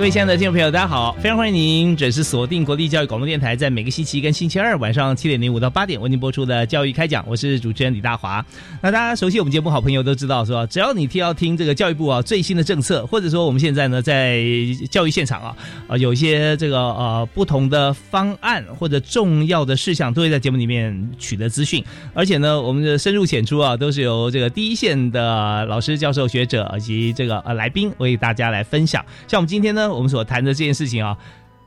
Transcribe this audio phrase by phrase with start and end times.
[0.00, 1.12] 各位亲爱的听众朋友，大家好！
[1.20, 8.42] 非常欢迎您准时锁定国立教育广播电台，在每个星期一跟星期二晚上七点零五到八点为您播出的教育开讲，我是主持人李大华。
[8.80, 14.42] 那大家熟悉我们节目好朋友都知道，说只要你听要听这个教育部啊最新的政策，或者说我们现在呢在
[14.90, 21.84] 教育现场啊啊有一些这个呃不同的方案或者重要的事项，都会在节目里面取得资讯。
[22.14, 29.04] 而且呢，我们的深入浅出啊，都是由这个第一线的老师、教授、学者以及这个呃来宾为大家来分享。
[29.28, 29.89] 像我们今天呢。
[29.92, 31.16] 我们所谈的这件事情啊，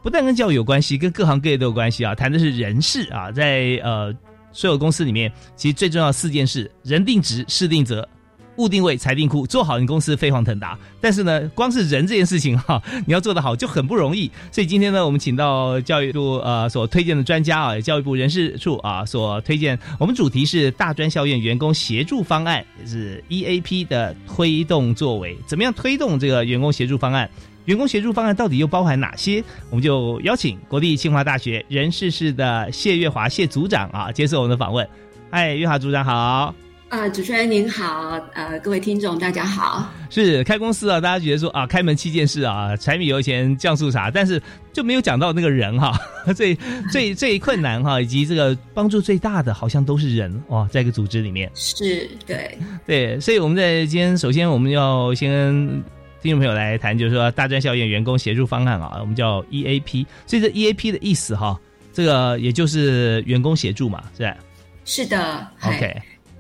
[0.02, 2.14] 不但跟教育有关系，跟各行各业都有关系啊。
[2.14, 4.14] 谈的是人事啊，在呃
[4.52, 8.08] 所有公司里面，其实最重要四件事：人定职、事定责、
[8.58, 9.48] 物定位、财定库。
[9.48, 10.78] 做好，你公司飞黄腾达。
[11.02, 14.30] 但是呢，光是人这件事情哈， 你要做得好就很不容易。
[14.52, 27.28] 所以今天呢，我们请到教育部呃所推荐的专家啊，教育部人事处啊所推荐，我们主题是大专校院员工协助方案，是 EAP 的推动作为，怎么样推动这个员工协助方案？
[27.66, 29.44] 员工协助方案到底又包含哪些？
[29.70, 34.88] 我们就邀请国立清华大学人事室的谢月华谢组长啊，接受我们的访问。
[35.32, 36.54] 嗨，月华组长好。
[36.90, 39.92] 啊，主持人您好，呃，各位听众大家好。
[40.12, 44.40] 是开公司啊，大家觉得说啊，开门七件事啊，柴米油盐酱醋茶，但是
[44.72, 45.98] 就没有讲到那个人哈，
[46.36, 46.56] 最
[46.92, 51.50] 最最困难哈，以及这个帮助最大的，好像都是人哇，在一个组织里面。
[51.56, 55.84] 是，对，对，所以我们在今天首先我们要先。
[56.24, 60.06] 听众朋友来谈，就是说大专校院员工协助方案啊，我们叫 EAP。
[60.26, 61.60] 所以这 EAP 的意思哈，
[61.92, 64.38] 这个也就是员工协助嘛，是吧？
[64.86, 65.46] 是的。
[65.64, 65.94] OK，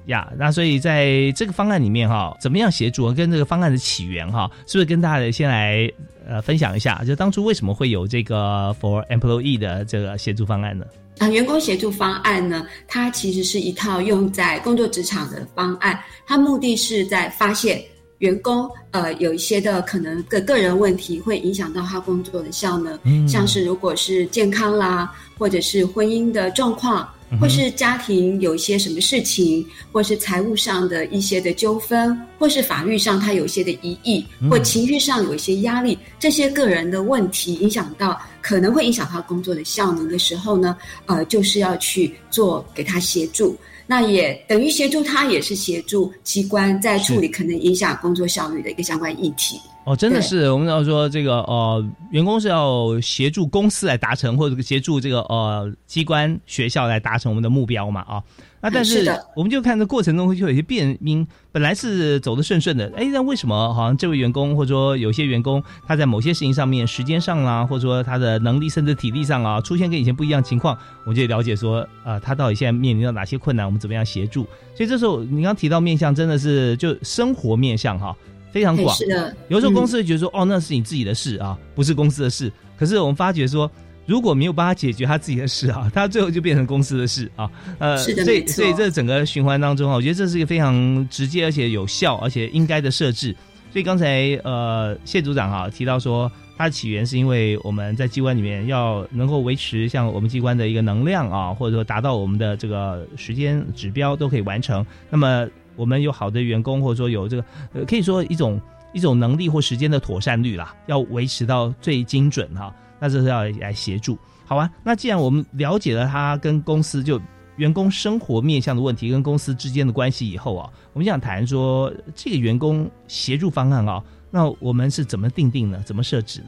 [0.05, 3.13] 呀，那所以在这个方案里面哈，怎么样协助？
[3.13, 5.91] 跟这个方案的起源哈，是不是跟大家先来
[6.25, 7.03] 呃分享一下？
[7.05, 10.85] 就当初为什么会有这个 For Employee 的这个协助方案呢？
[11.17, 17.83] 啊，员工协助方案呢，它其实是一套用在工作职场的方案，它目的是在发现。
[18.23, 22.97] 员工呃有一些的可能个个人问题会影响到他工作的效能，
[23.27, 27.05] 像是如果是健康啦，或者是婚姻的状况，
[27.41, 40.77] 或是家庭有一些什么事情，或是财务上的一些的纠纷，或是法律上他有一些的疑义，或情绪上有一些压力，这些个人的问题影响到可能会影响他工作的效能的时候呢，
[41.07, 43.57] 呃，就是要去做给他协助。
[43.87, 49.59] 那也等于协助他，也是协助机关在处理可能影响工作效率的一个相关议题。
[49.85, 58.23] 哦，真的是，我们要说这个呃，员工是要协助公司来达成，或者协助这个呃机关、学校来达成我们的目标嘛啊。
[58.63, 74.45] 那但是我们就看这过程中会有一些变因，本来是走的顺顺的，哎，那为什么好像这位员工或者说有些员工他在某些事情上面时间上啊，或者说他的能力甚至体力上啊，出现跟以前不一样情况，我们就了解说啊，他到底现在面临到哪些困难，我们怎么样协助？
[74.73, 78.15] 所以这时候你刚提到面向真的是就生活面向哈。
[78.53, 79.35] 非常广，是的。
[79.47, 82.53] 有时候公司会觉得说，哦，那是你自己的事啊，不是公司的事。
[82.77, 83.69] 可是我们发觉说，
[84.05, 87.49] 如果没有帮他解决他自己的事啊， 他最后就变成公司的事啊。
[87.79, 93.35] 呃，所以所以这整个循环当中啊，我觉得这是一个非常直接而且有效而且应该的设置。
[93.71, 104.85] 所以刚才呃谢组长啊提到说，它的起源是因为我们在机关里面要能够维持像我们机关的一个能量啊，或者说达到我们的这个时间指标都可以完成。
[105.09, 108.61] 那么我们有好的员工，或者说有这个，呃，可以说一种
[108.93, 112.71] 一种能力或时间的妥善率啦，要维持到最精准哈。
[113.03, 114.71] 那这是要来协助，好啊？
[114.81, 117.19] 那既然我们了解了他跟公司就
[117.57, 124.01] 员工生活面向的问题跟公司之间的关系以后啊，我们想谈说这个员工协助方案啊，
[124.31, 125.83] 那我们是怎么定定呢？
[125.85, 126.41] 怎么设置？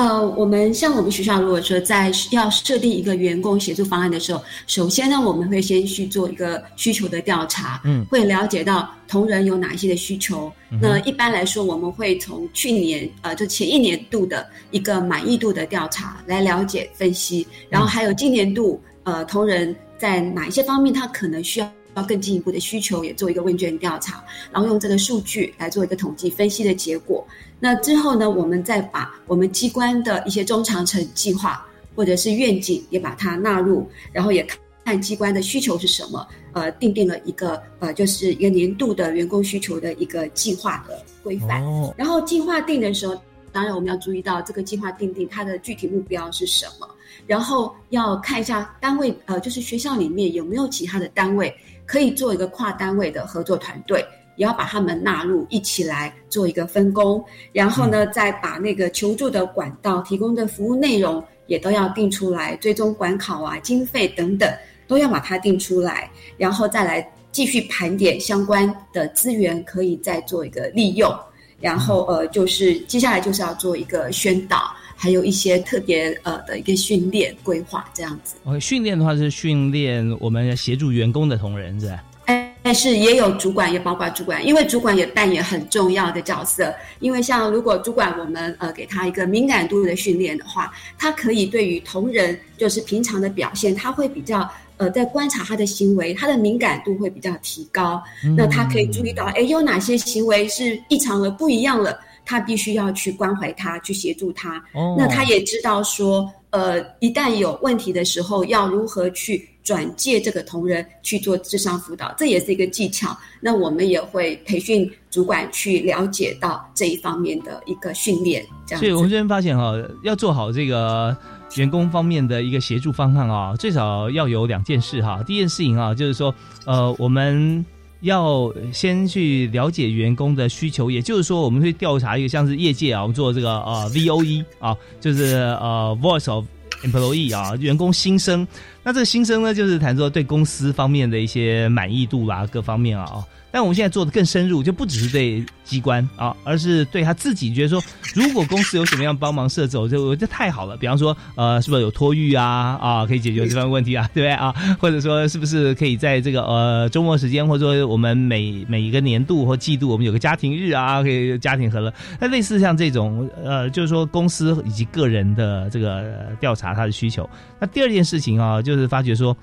[0.00, 10.50] 呃，我们像我们学校，如果说在要设定一个员工协助方案的时候，首先呢，我们会先去做一个需求的调查，嗯，会了解到同仁有哪一些的需求。
[10.80, 21.70] 那一般来说，我们会从去年呃，就前一年度的一个满意度的调查来了解分析，然后还有今年度呃，同仁在哪一些方面他可能需要。
[22.00, 27.26] 要更进一步的需求，也做一个问卷调查，然后用这个数据来做一个统计分析的结果。
[27.58, 34.46] 那之后呢，我们再把我们机关的一些中长程计划或者是愿景也把它纳入，然后也
[34.84, 41.62] 看机关的需求是什么，呃，定定了一个呃，就是一个年度的员工需求的一个计划的规范。
[41.96, 43.14] 然后计划定的时候，
[43.52, 46.88] 当然我们要注意到这个计划定定它的具体目标是什么，
[47.26, 51.54] 然后要看一下单位，呃，就是学校里面有没有其他的单位。
[51.90, 53.98] 可以做一个跨单位的合作团队，
[54.36, 57.20] 也要把他们纳入一起来做一个分工，
[57.52, 64.48] 然后呢，再把那个求助的管道、提供的服务内容也都要定出来，最终管考啊、经费等等
[64.86, 71.12] 都要把它定出来，然后再来继续盘点相关的资源，可以再做一个利用，
[71.60, 74.72] 然后呃，就是接下来就是要做一个宣导。
[75.02, 78.34] 还有一些特别呃的一个训练规划这样子。
[78.44, 82.04] OK，训练的话是训练我们协助员工的同仁，是吧？
[82.26, 86.70] 哎，但是也有主管，也包括主管，因为主管也扮演很重要的角色。
[86.98, 94.46] 因为像如果主管我们呃给他一个敏感度的训练的话，他可以对于同仁就是平常的表现，他会比较
[94.76, 98.02] 呃在观察他的行为，他的敏感度会比较提高。
[98.36, 101.98] 那他可以注意到，哎，有哪些行为是异常了，不一样了。
[102.24, 104.62] 他必须要去关怀他，去协助他。
[104.96, 113.16] 那他也知道说，呃，一旦有问题的时候，要如何去转介这个同仁去做智商辅导，这也是一个技巧。
[113.40, 118.44] 那我们也会培训主管去了解到这一方面的一个训练。
[118.66, 119.72] 这样，所以我们这边发现哈，
[120.02, 121.16] 要做好这个
[121.56, 125.22] 员工方面的一个协助方案啊，最少要有两件事哈。
[125.26, 126.34] 第一件事情啊，就是说，
[126.66, 127.64] 呃，我们。
[128.00, 136.44] 要先去了解员工的需求，也就是说，我们会调查一个像是业界啊，我们做这个呃 V O E 啊，就是呃 Voice of
[136.82, 138.46] Employee 啊，员工心声。
[138.82, 143.24] 那这个心声呢，就是谈说对公司方面的一些满意度啦，各方面啊。
[143.52, 147.82] 但我们现在做的更深入，就不只是对机关啊，而是对他自己觉得说，
[148.14, 150.76] 如果公司有什么样帮忙设置，我就这太好了。
[150.76, 152.78] 比方说，呃，是不是有托育啊？
[152.80, 154.54] 啊，可以解决这方面问题啊， 对不对啊？
[154.78, 161.92] 或者说，是不是可以在这个呃周末时间，或者说我们每每一个年度或季度，我们有个家庭日啊，可以家庭和乐。
[162.20, 167.28] 那类似像这种呃，就是说公司以及个人的这个调查他的需求。
[167.58, 169.36] 那第二件事情啊，就是发觉说，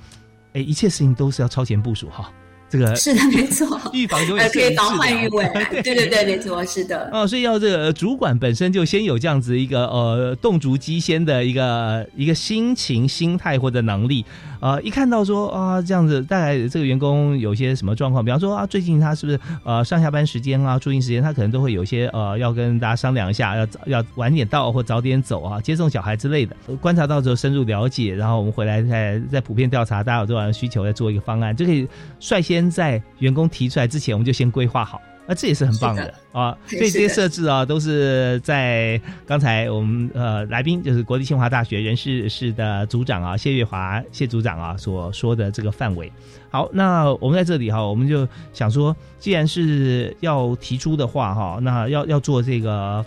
[0.53, 2.31] 哎，一切事情都是要超前部署哈。
[2.69, 5.65] 这个 是的，没错， 预防永远可以防患于未然。
[5.83, 7.09] 对对对，没错，是的。
[7.13, 14.25] 哦，所以要这个主管本身就先有这样子一个呃动足机先的一个一个心情、心态或者能力。
[14.59, 26.55] 呃，一看到说啊这样子，大概这个员工有些什么状况，比方说啊最近他是不是呃上下班时间啊出行时间，他可能都会有些呃要跟大家商量一下，要要晚点到或早点走啊，接送小孩之类的。
[26.81, 31.87] 观察到之后深入了解，然后我们回来再再普遍调查大家有多少需求，再做一个方案，就可以
[32.19, 32.47] 率。
[32.47, 36.57] 先在员工提出来之前，我们就先规划好，那这也是很棒的啊。
[36.65, 46.11] 所以这些设置啊，都是在刚才我们呃来宾就是国立清华大学人事室的组长啊谢月华谢组长啊所说的这个范围。
[46.49, 53.05] 好，那我们在这里哈，我们就想说，既然是要提出的话哈，那要要做这个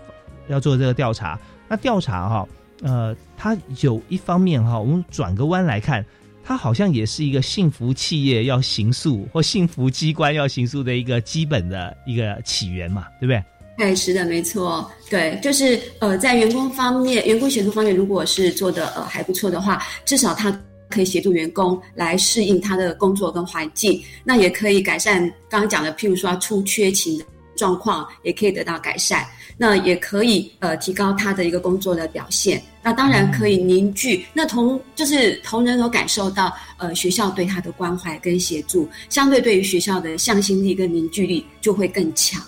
[0.48, 2.48] 要做这个调查，那调查哈
[2.82, 6.04] 呃，它有一方面哈，我们转个弯来看。
[6.42, 13.44] 它好像也是一个幸福企业要行诉或幸福机关要行诉的一个基本的一个起源嘛，对不对？
[13.78, 20.50] 哎，是的，没错，对，就是呃，在员工方面，员工协助方面，如果是做的呃还不错的话，至少他
[20.90, 27.24] 可以协助员工来适应他的工作跟环境，那也可以改善刚刚讲的，譬如说出缺勤的
[27.56, 29.24] 状况，也可以得到改善。
[29.62, 42.40] 那也可以呃提高他的一个工作的表现，那当然可以凝聚，那同就是同仁有感受到呃学校对他的关怀跟协助，相对对于学校的向心力跟凝聚力就会更强。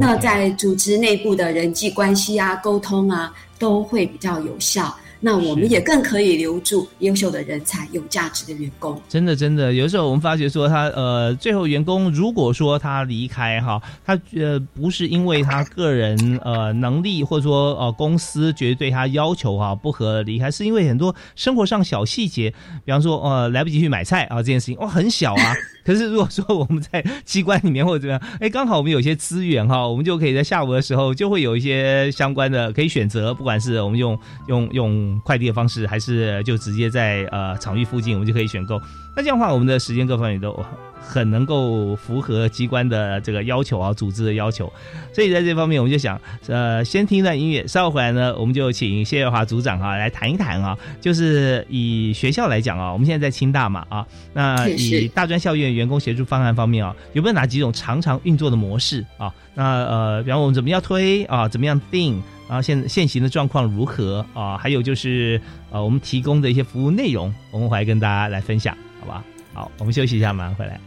[0.00, 4.96] 那在组织内部的人际关系啊、沟通啊都会比较有效。
[5.24, 9.00] 那我们也更可以留住优秀的人才、有价值的员工。
[9.08, 22.50] 真的，真的，有时候我们发觉说他呃，最后员工如果说他离开哈，他呃不是因为他个人呃能力或者说呃公司觉得对他要求哈不合离开，是因为很多生活上小细节，
[22.84, 25.54] 比方说呃来不及去买菜啊这件事情哇很小啊。
[25.84, 38.80] 可是如果说我们在机关里面或者怎么样，哎，刚好我们有些资源哈，我们就可以在下午的时候就会有一些相关的可以选择，不管是我们用用用快递的方式，还是就直接在呃场域附近，我们就可以选购。
[39.16, 40.58] 那这样的话，我们的时间各方面都
[41.00, 44.72] 很能够符合机关的这个要求啊，组织的要求。
[45.12, 59.32] 所以在这方面，我们就想，呃，先听一段音乐，稍后回来呢，我们就请谢月华组长啊来谈一谈啊，就是以学校来讲啊，我们现在在清大嘛啊，那以大专校院员工协助方案方面啊，有没有哪几种常常运作的模式啊？
[59.54, 62.20] 那呃，比方我们怎么样推啊，怎么样定？
[62.48, 64.56] 然后现现行的状况如何啊？
[64.58, 68.76] 还有就是呃，我们提供的一些服务内容，我们回来跟大家来分享。
[69.00, 70.80] 好吧，好，我们休息一下，马上回来。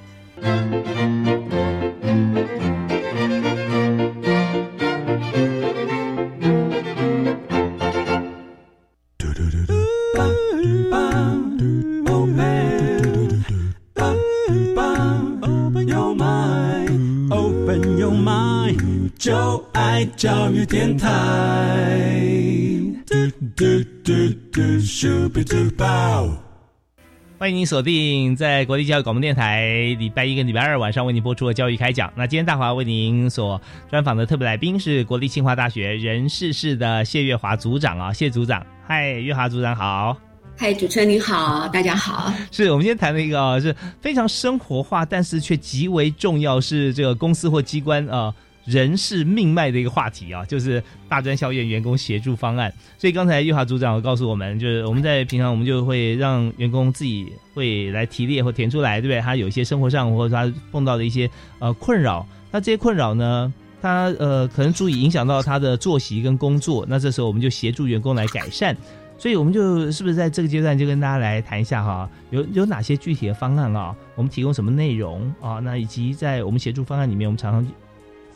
[27.48, 32.12] 欢迎您锁定在国立教育广播电台礼拜一跟礼拜二晚上为您播出的教育开讲。
[32.13, 40.18] 那今天大华为您所专访的特别来宾是国立清华大学人事室的谢月华组长啊，谢组长，嗨，月华组长好，
[40.58, 42.34] 嗨，主持人你好，大家好。
[42.51, 48.36] 是我们今天谈的一个啊，是非常生活化，但是却极为重要，是这个公司或机关啊。
[48.67, 52.71] 人事命脉的一个话题啊，就是大专校院员工协助方案。
[52.97, 59.21] 所以刚才玉华组长告诉我们，就是我们在平常我们就会让员工自己会来提列或填出来，对不对？
[59.21, 66.86] 他有一些生活上或者他碰到的一些呃困扰，那这些困扰呢，他呃可能足以影响到他的作息跟工作。
[66.89, 68.75] 那这时候我们就协助员工来改善。
[69.17, 73.95] 所以我们就是不是在这个阶段就跟大家来谈一下哈，有有哪些具体的方案啊？
[74.15, 75.59] 我们提供什么内容啊？
[75.63, 77.65] 那以及在我们协助方案里面，我们常常。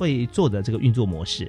[0.01, 1.47] 会做的这个运作模式。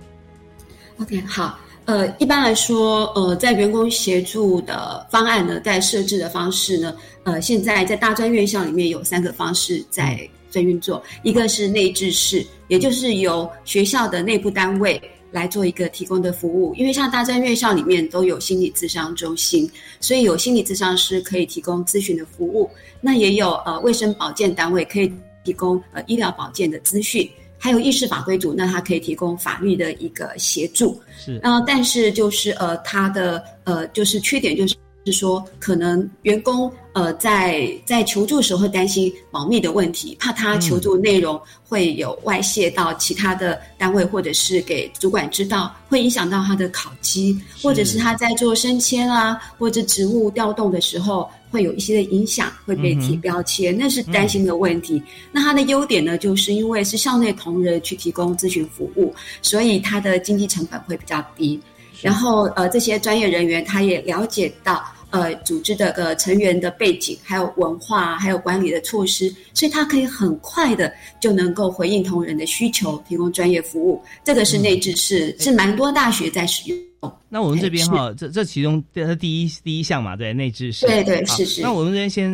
[0.98, 6.94] OK，好，呃，一般来说，呃，在员工协助的方案呢，在设置的方式呢，
[7.24, 19.68] 呃，现在在大专院校里面有三个方式在在运作，一个是内置式，也就是由学校的内部单位来做一个提供的服务，因为像大专院校里面都有心理咨商中心，
[19.98, 22.68] 所以有心理咨商师可以提供咨询的服务，
[23.00, 25.10] 那也有呃卫生保健单位可以
[25.42, 27.26] 提供呃医疗保健的资讯。
[27.62, 31.00] 还有议事法规组，那它可以提供法律的一个协助。
[31.16, 34.74] 是，呃，但是就是呃，它的呃，就是缺点就是
[35.06, 51.30] 是说，可能员工呃在在求助的时候会担心保密的问题，怕他求助内容会有外泄到其他的单位，或者是给主管知道，会影响到他的考绩，或者是他在做升迁啊，或者职务调动的时候。
[51.52, 55.00] 会有一些的影响，会被贴标签，那是担心的问题。
[55.30, 61.60] 那它的优点呢，就是因为是校内同仁去提供咨询服务，所以它的经济成本会比较低。
[62.00, 74.02] 然后呃，这些专业人员他也了解到呃组织的个成员的背景，还有文化，还有管理的措施，所以他可以很快的就能够回应同仁的需求，提供专业服务。
[74.24, 76.78] 这个是内置式，是蛮多大学在使用。
[77.28, 81.62] 那我们这边哈，这这其中这第一第一项嘛，对内置是，对对是是。
[81.62, 82.30] 那我们这边先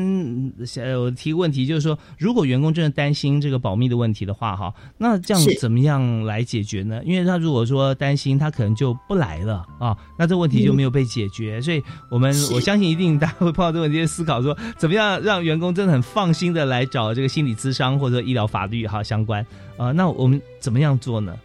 [0.77, 7.01] 呃，我提个问题，就是说，如果员工真的担心这个保密的问题的话，哈，那这样怎么样来解决呢？
[7.05, 11.63] 因为他如果说担心，他可能就不来了啊，那这问题就没有被解决。
[11.63, 19.47] 所以我们我相信一定大家会碰到这个问题，思考说 怎么样让员工真的很放心的来找这个心理咨商或者医疗法律哈相关
[19.77, 21.39] 啊，那我们怎么样做呢？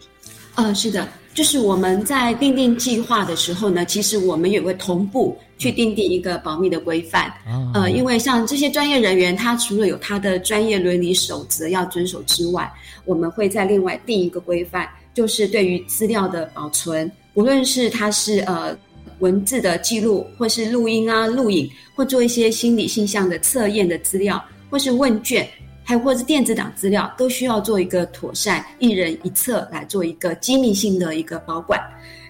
[0.55, 1.07] 嗯，是的。
[1.33, 7.33] 就是我们在定定计划的时候呢，其实我们也会同步去定定一个保密的规范。
[7.73, 12.71] 呃，因为像这些专业人员，他除了有他的专业伦理守则要遵守之外，
[13.05, 18.77] 我们会在另外定一个规范，就是对于资料的保存，无论是它是呃
[19.19, 25.47] 文字的记录，或是录音啊、录影，或做一些心理性向的测验的资料，或是问卷。
[25.83, 31.79] 还有或者是电子档资料，都需要做一个妥善一人一册来做一个机密性的一个保管，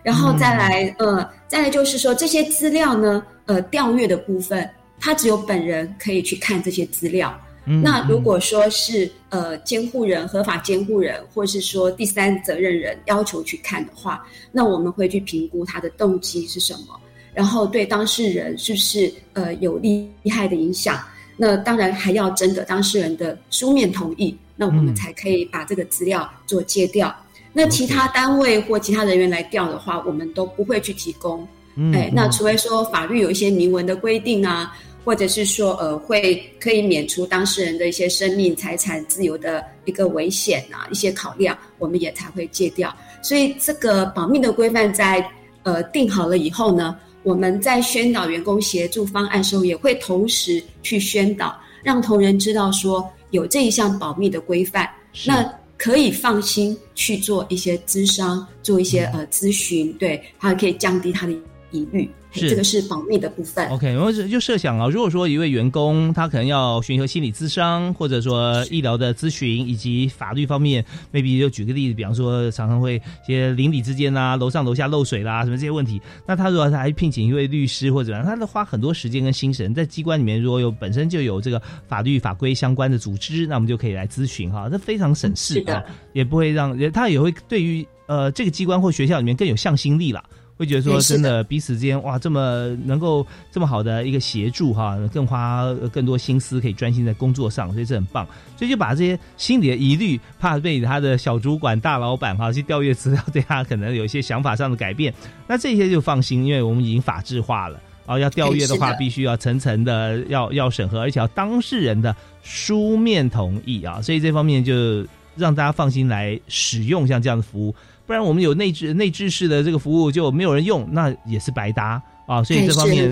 [0.03, 4.67] 然后再来呃，再来就是说这些资料呢，呃，调阅的部分，
[4.99, 7.33] 他只有本人可以去看这些资料。
[7.65, 16.99] 那如果说是呃监护人、合法监护人，或是说第三责任人要求去看的话，那我们会去评估他的动机是什么。
[17.33, 20.99] 然后对当事人是不是呃有利害的影响？
[21.35, 27.13] 那当然还要征得当事人的书面同意，那我们才可以把这个资料做借调。
[27.51, 31.47] 那其他单位或其他人员来调的话，我们都不会去提供。
[31.93, 42.95] 哎，那除非说法律有一些明文的规定啊，或者是说呃会可以免除当事人的一些生命财产自由的一个危险啊一些考量，我们也才会借调。
[43.23, 45.27] 所以这个保密的规范在
[45.63, 54.89] 呃定好了以后呢，我们在宣导员工协助方案时候，也会同时去宣导，让同仁知道说有这一项保密的规范，
[55.25, 55.43] 那
[55.77, 61.33] 可以放心去做一些咨商，做一些呃咨询，对，还可以降低他的。
[61.75, 63.67] 疑虑，这个是保密的部分。
[63.69, 90.23] OK，我就设想啊，如果说一位员工他可能要寻求心理咨商，或者说医疗的咨询，以及法律方面，maybe 就举个例子，比方说常常会一些邻里之间啊，楼上楼下漏水啦，什么这些问题，那他如果他还聘请一位律师或者怎样，他都花很多时间跟心神在机关里面，如果有本身就有这个法律法规相关的组织，那我们就可以来咨询哈，这非常省事啊，也不会让他也会对于呃这个机关或学校里面更有向心力了。
[90.63, 98.25] 会觉得说真的彼此之间哇这么能够这么好的一个协助哈，更花更多心思可以专心在工作上，所以这很棒。
[98.57, 105.13] 所以就把这些心里的疑虑，怕被他的小主管、大老板哈去调阅资料，对他可能有一些想法上的改变，
[105.47, 108.17] 那这些就放心，因为我们已经法制化了啊。
[108.17, 114.01] 要调阅的话，必须要层层的要要审核，而且要当事人的书面同意啊。
[114.01, 115.05] 所以这方面就
[115.35, 117.75] 让大家放心来使用像这样的服务。
[118.05, 122.43] 不然我们有内置内置式的这个服务就没有人用，那也是白搭啊。
[122.43, 123.09] 所以这方面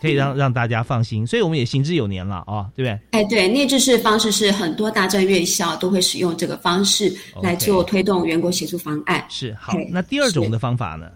[0.00, 1.26] 可以让让大家放心。
[1.26, 3.00] 所以我们也行之有年了啊，对不对？
[3.10, 9.24] 哎，对，内置式方式是很多大专院校都会使用这个方式来做推动员工协助方案。
[9.28, 11.06] 是好，那第二种的方法呢？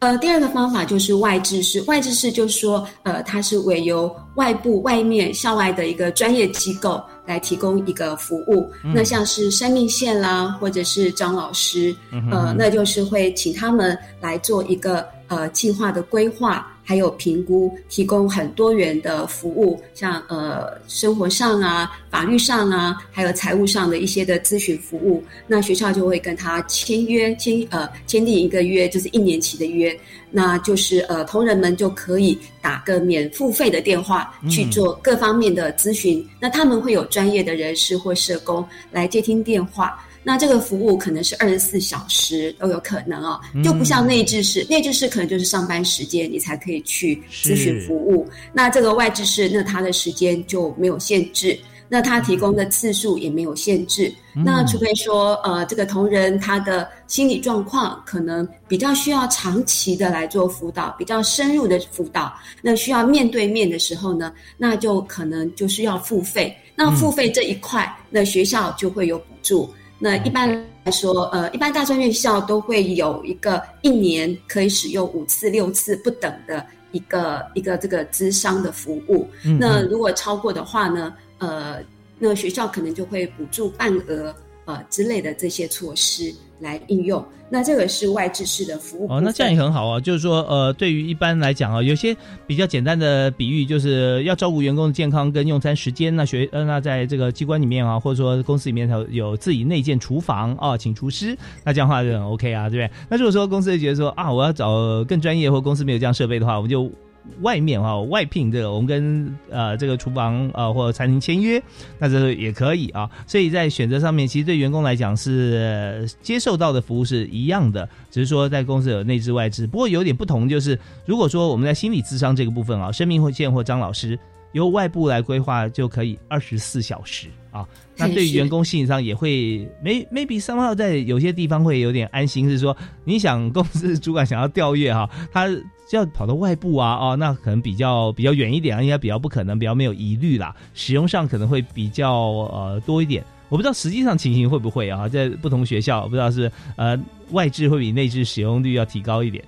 [0.00, 1.78] 呃，第二个方法就是外置式。
[1.82, 8.70] 外置式就是说，呃，它是委由外部、外面、校外的一个专业机构来提供一个服务。
[8.82, 11.94] 那像是生命线啦，或者是张老师，
[12.30, 16.66] 呃，那就是会请他们来做一个呃计划的规划。
[16.90, 25.22] 还有评估，提供很多元的服务，像呃生活上啊、法律上啊，还有财务上的一些的咨询服务。
[25.46, 29.96] 那学校就会跟他签约，签呃签订一个约，就是一年期的约。
[30.32, 36.28] 那就是呃同仁们就可以打个免付费的电话去做各方面的咨询。
[36.40, 40.04] 那他们会有专业的人士或社工来接听电话。
[40.22, 48.28] 那这个服务可能是二十四小时都有可能哦，就不像内置式，内置式可能就是上班时间你才可以去咨询服务。
[48.52, 54.12] 那这个外置式，那它的时间就没有限制，那它提供的次数也没有限制。
[54.32, 66.54] 那除非说，呃，这个同仁他的心理状况可能比较需要长期的来做辅导，比较深入的辅导，那需要面对面的时候呢，那就可能就是要付费。
[66.76, 69.68] 那付费这一块，那学校就会有补助。
[70.02, 70.50] 那一般
[70.84, 79.28] 来说，呃，一般大专院校都会有一个一年可以使用五次、六次不等的一个一个这个资商的服务。
[79.58, 81.78] 那如果超过的话呢，呃，
[82.18, 84.34] 那学校可能就会补助半额
[84.74, 86.32] 呃之类的这些措施。
[86.60, 89.18] 来应用，那这个是外置式的服务哦。
[89.18, 92.14] 那这样也很好啊，就是说，呃，对于一般来讲啊，有些
[92.46, 96.14] 比较简单的比喻，就是要照顾员工的健康跟用餐时间。
[96.14, 102.94] 那学呃，那在这个机关里面啊，或者说公司里面有有自己内建厨房啊，请厨师，那这样的话就很 OK 啊，对不对？
[103.08, 106.92] 那如果说公司觉得说啊，我要找更专业，或公司没有这样设备的话，我们就。
[107.40, 111.62] 外面啊，外聘这个，我们跟呃这个厨房啊或者餐厅签约，
[111.98, 113.08] 那这也可以啊。
[113.26, 119.66] 所以在选择上面，其实对员工来讲是接受到的服务是一样的，只是说在公司有内置外置。
[119.66, 124.18] 不过有点不同，就是如果说我们在心理智商这个部分啊，生命会见或张老师
[124.52, 127.66] 由外部来规划，就可以二十四小时啊。
[127.96, 135.48] 那对于员工心理上也会，may maybe 三号在有些地方会有点安心，是说你想公司主管想要调阅哈，他。
[135.96, 140.54] 要跑到外部啊，哦，那可能比较比较远一点啊，应该比较不可能，比较没有疑虑啦。
[140.74, 146.98] 使用上可能会比较呃多一点，我不知道实际上情形会不会啊，在不同学校不知道是呃
[147.30, 149.42] 外置会比内置使用率要提高一点。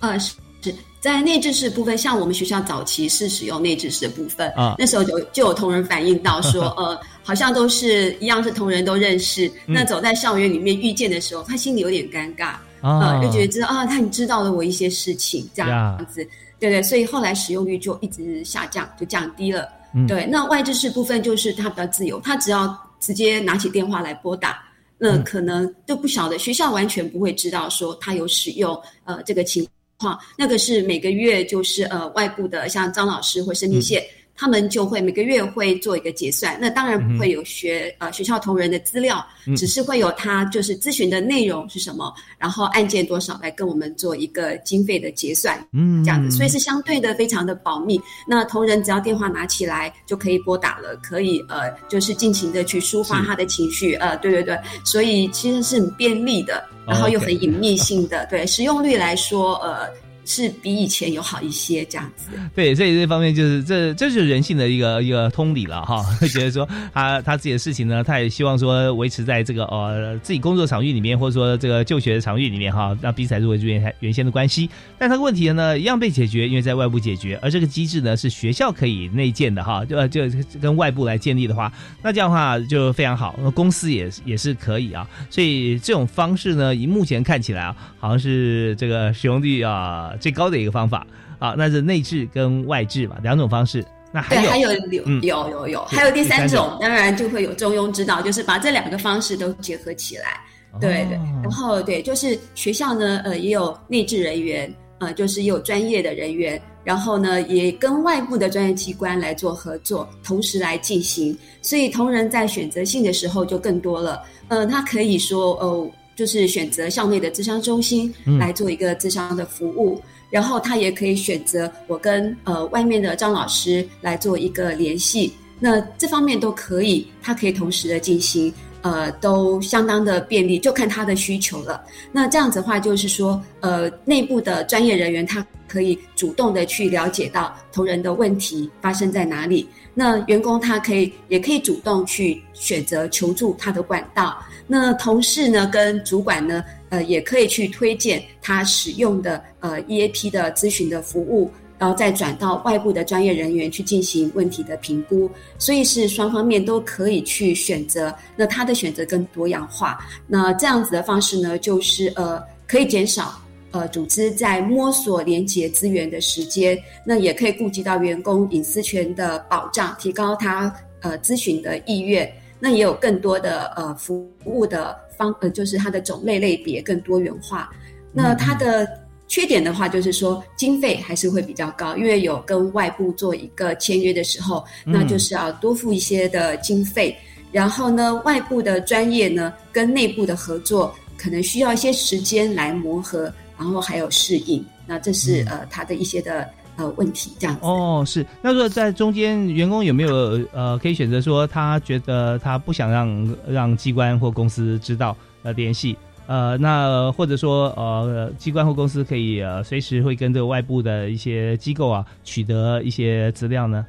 [0.00, 12.54] 呃，是是在内置式部分，像我们学校早期是使用内置式的部分啊，那时候就就有同仁反映到说， 呃，好像都是一样是同仁都认识，那走在校园里面遇见的时候，他心里有点尴尬。
[12.80, 16.26] 啊，就觉得知道啊，他你知道了我一些事情，这样子，
[16.58, 19.68] 对对，所以后来使用率就一直下降，就降低了。
[20.06, 24.62] 对，那外置式部分就是他比较自由，他只要直接拿起电话来拨打，
[24.98, 29.66] 那可能都不晓得学校完全不会知道说他有使用呃这个情
[29.98, 34.02] 况，那个是每个月就是呃外部的，像张老师或生命线。
[34.40, 48.00] 他们就会每个月会做一个结算，那当然不会有学呃学校同仁的资料，只是会有他就是咨询的内容是什么，然后案件多少来跟我们做一个经费的结算，嗯，这样子，所以是相对的非常的保密。
[48.28, 59.88] 那同仁只要电话拿起来就可以拨打了，可以呃就是尽情的去抒发他的情绪，呃，对对对，所以其实是很便利的，然后又很隐秘性的，对使用率来说，呃。
[60.28, 66.04] 是比以前有好一些这样子， 对，所以这方面就是这这就是人性的一个一个通理了哈。
[66.28, 74.68] 觉得说他他自己的事情呢，他也希望说维持在这个呃自己工作场域里面，或者说这个就学的场域里面哈，让彼此还是维持原原先的关系。
[74.98, 80.20] 但他问题呢一样被解决，因为在外部解决，而这个机制呢是学校可以内建的哈，就就
[80.60, 83.34] 跟外部来建立的话，那这样的话就非常好。
[83.54, 90.12] 公司也也是可以啊，所以这种方式呢，以目前看起来啊，好像是这个使用率啊。
[90.18, 91.06] 最高的一个方法
[91.38, 93.84] 啊，那是内置跟外置嘛，两种方式。
[94.10, 100.40] 那还有还有有有有有，还有第三种，当然就会有中庸之道，就是把这两个方式都结合起来。
[100.80, 111.36] 对对，然后对，就是学校呢，呃，也有内置人员，呃，就是也有专业的人员，然后呢，也跟外部的专业机关来做合作，同时来进行。
[111.60, 114.22] 所以同仁在选择性的时候就更多了。
[114.48, 115.90] 呃，他可以说，呃。
[116.18, 128.52] 就是选择校内的智商中心来做一个智商的服务，然后他也可以选择我跟呃外面的张老师来做一个联系，那这方面都可以，他可以同时的进行，
[128.82, 131.84] 呃，都相当的便利，就看他的需求了。
[132.10, 144.36] 那这样子的话，就是说，呃，内部的专业人员他可以主动的去了解到同仁的问题发生在哪里，那员工他可以也可以主动去选择求助他的管道。
[144.70, 158.14] 那同事呢，跟主管呢，呃，也可以去推荐他使用的呃 EAP 的咨询的服务，然后再转到外部的专业人员去进行问题的评估，所以是双方面都可以去选择。
[158.36, 172.30] 那他的选择更多样化，那这样子的方式呢，就是呃，可以减少呃组织在摸索连接资源的时间，那也可以顾及到员工隐私权的保障，提高他呃咨询的意愿。
[172.60, 177.70] 那也有更多的呃服务的方呃，就是它的种类类别更多元化。
[178.12, 178.88] 那它的
[179.26, 187.16] 缺点的话，就是说经费还是会比较高，因为有跟外部做一个签约的时候，那就是要多付一些的经费。
[187.52, 194.64] 然后呢，外部的专业呢跟内部的合作，可能需要一些时间来磨合，然后还有适应。
[194.86, 196.48] 那这是呃它的一些的。
[196.78, 205.96] 呃，问题这样子哦，是那如果在中间，员工有没有呃可以选择说他觉得他不想让让机关或公司知道呃联系
[206.28, 213.84] 呃那或者说呃机关或公司可以呃随时会跟这个外部的一些机构啊取得一些资料呢？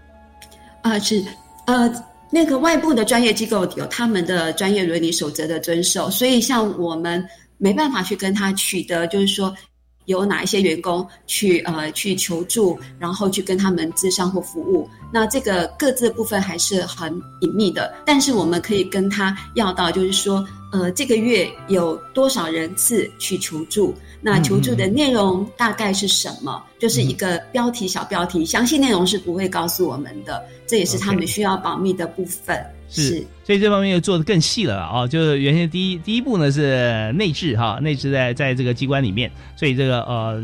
[0.82, 1.24] 啊，是
[1.68, 1.94] 呃
[2.32, 7.24] 那个外部的专业机构有他们的专业伦理守则的遵守，所以像我们
[7.60, 9.56] 没办法去跟他取得，就是说。
[10.10, 14.90] 有哪一些员工去呃去求助，然后去跟他们咨商或服务？
[15.14, 23.96] 那这个各自部分还是很隐秘的，但是我们可以跟他要到，就是说，呃，这个月有多少人次去求助？
[24.22, 26.64] 那求助的内容大概是什么？
[26.78, 32.64] 就是一个标题小标题，详细内容是不会告诉我们的，这也是他们需要保密的部分。
[32.90, 35.08] 是，所以这方面又做的更细了啊！
[35.08, 40.44] 就是原先第一第一步呢是内置哈，内置在在这个机关里面，所以这个呃。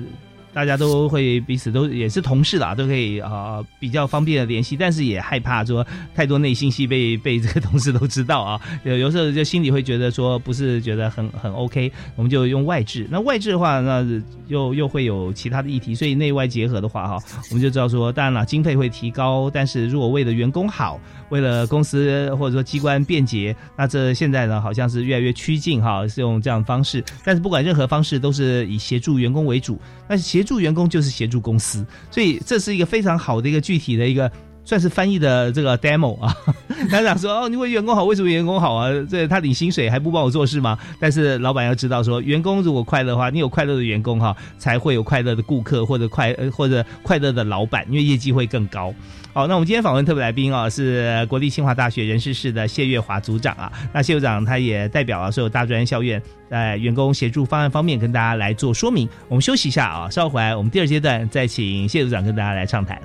[0.55, 8.61] 大家都会彼此都也是同事啦，都可以啊比较方便的联系，但是也害怕说太多内信息被被这个同事都知道啊。
[8.85, 13.05] 有有时候就心里会觉得说不是觉得很很 OK，我们就用外置。
[13.11, 14.01] 那外置的话，那
[14.47, 20.97] 又又会有其他的议题，所以内外结合的话哈，我们就知道说，当然了，经费会提高，但是如果为了员工好，
[21.29, 27.03] 为了公司或者说机关便捷，那这现在呢好像是越来越趋近哈，是用这样的方式。
[27.23, 29.79] 但是不管任何方式，都是以协助员工为主。
[30.07, 34.31] 那协助员工就是协助公司，所以这是一个非常好的一个具体的一个
[34.63, 36.35] 算是翻译的这个 demo 啊。
[36.89, 38.89] 他想说哦，你为员工好，为什么员工好啊？
[39.09, 40.77] 这他领薪水还不帮我做事吗？
[40.99, 48.93] 但是老板要知道说，员工如果快乐的话，你有快乐的员工哈，才会有快乐的顾客或者快或者快乐的老板，因为业绩会更高。
[49.35, 53.69] 好，那我们今天访问特别来宾啊，是国立清华大学人事室的谢月华组长啊。
[53.91, 59.09] 那谢组长他也代表了所有大专校院在员工协助方案方面跟大家来做说明。
[59.27, 62.97] 我们休息一下啊，稍后回来我们第二阶段再请谢组长跟大家来畅谈。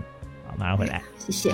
[0.47, 1.53] 好，马上回来，谢谢。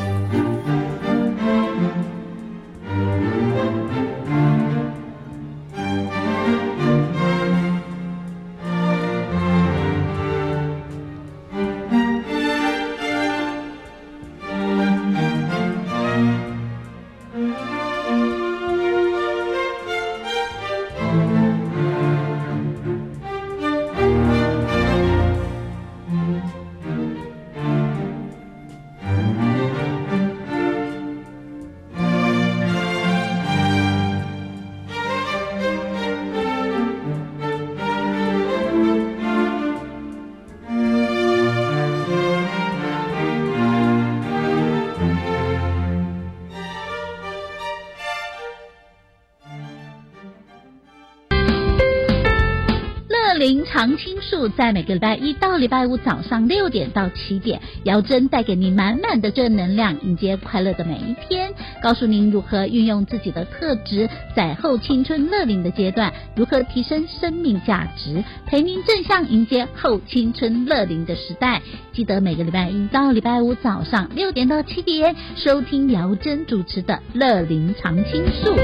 [54.95, 71.61] 礼拜一到礼拜五早上六点到七点，姚珍带给您满满的正能量，迎接快乐的每一天，告诉您如何运用自己的特质，在后青春乐龄的阶段，如何提升生命价值，陪您正向迎接后青春乐龄的时代。
[71.93, 78.55] 记得每个礼拜一到礼拜五早上六点到七点，收听姚珍主持的《乐龄常青树》。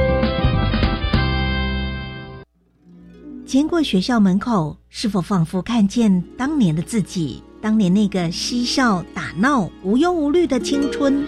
[3.53, 7.43] 经过学校门口，是否仿佛看见当年的自己？
[7.61, 11.27] 当年那个嬉笑打闹、无忧无虑的青春，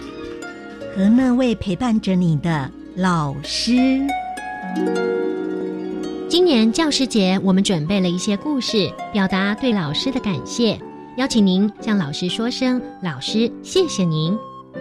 [0.95, 4.01] 和那位陪伴着你的老师。
[6.27, 10.79] 今年教师节，我们准备了一些故事，表达对老师的感谢，
[11.17, 14.35] 邀请您向老师说声“老师，谢谢您”。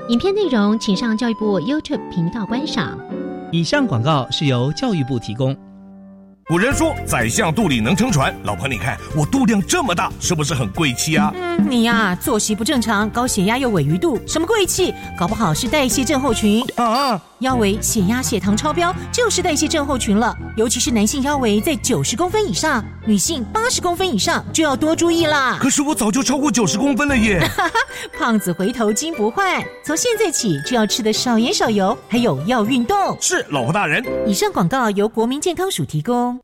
[0.08, 2.98] 影片内容请上教育部 YouTube 频道观赏。
[3.52, 5.54] 以上广告是由教育部提供。
[6.46, 8.34] 古人说，宰相肚里能撑船。
[8.42, 11.32] 老婆，你看我肚量这么大，是不是很贵气啊？
[11.34, 14.92] 嗯，你呀，作息不正常，高血压又尾鱼肚，什么贵气？
[15.16, 17.18] 搞不好是代谢症候群啊！
[17.44, 20.36] 腰围、血压、血糖超标，就是代谢症候群了。
[20.56, 25.58] 尤其是男性腰围在九十公分以上，女性八十公分以上就要多注意啦。
[25.60, 27.40] 可是我早就超过九十公分了耶！
[28.18, 33.16] 胖子回头金不换，从现在起就要吃的少盐少油，还有要运动。
[33.20, 34.02] 是，老婆大人。
[34.26, 36.40] 以上广告由国民健康署提供。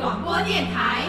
[0.00, 1.02] 广播电台。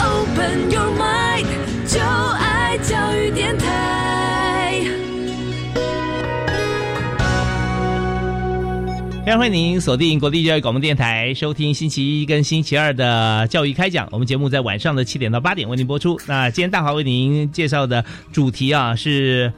[0.00, 1.46] Open your mind，
[1.86, 4.80] 就爱教育电台。
[9.24, 14.08] 非常欢迎您锁定国立教育广播电台，收听星期一跟星期二的教育开讲。
[14.10, 16.20] 我们节目在晚上的七点到八点为您播出。
[16.26, 19.52] 那今天大华为您介绍的主题啊是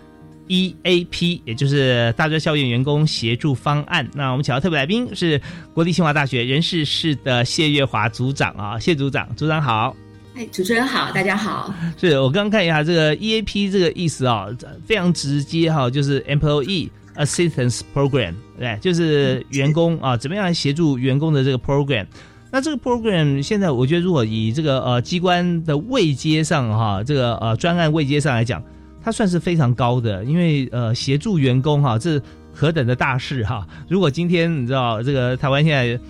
[0.49, 4.09] EAP，也就是大专校院员工协助方案。
[4.15, 5.41] 那我们请到特别来宾是
[5.73, 9.95] 国立清华大学人事室的谢月华组长啊，谢组长，组长好。
[10.37, 11.73] 哎，主持人好，大家好。
[11.97, 14.49] 是我刚刚看一下这个 EAP 这个意思啊，
[14.85, 22.05] 非常直接哈，就是 Employee Assistance Program，对，就是员工啊，怎么样来协助员工的这个 program。
[22.51, 28.61] 那这个 program 现在我觉得，如果以这个呃机关的位阶上哈，这个呃专案位阶上来讲，
[29.05, 32.21] 它算是非常高的，因为呃协助员工哈，这
[32.53, 33.67] 何等的大事哈！
[33.89, 36.01] 如果今天你知道这个台湾现在。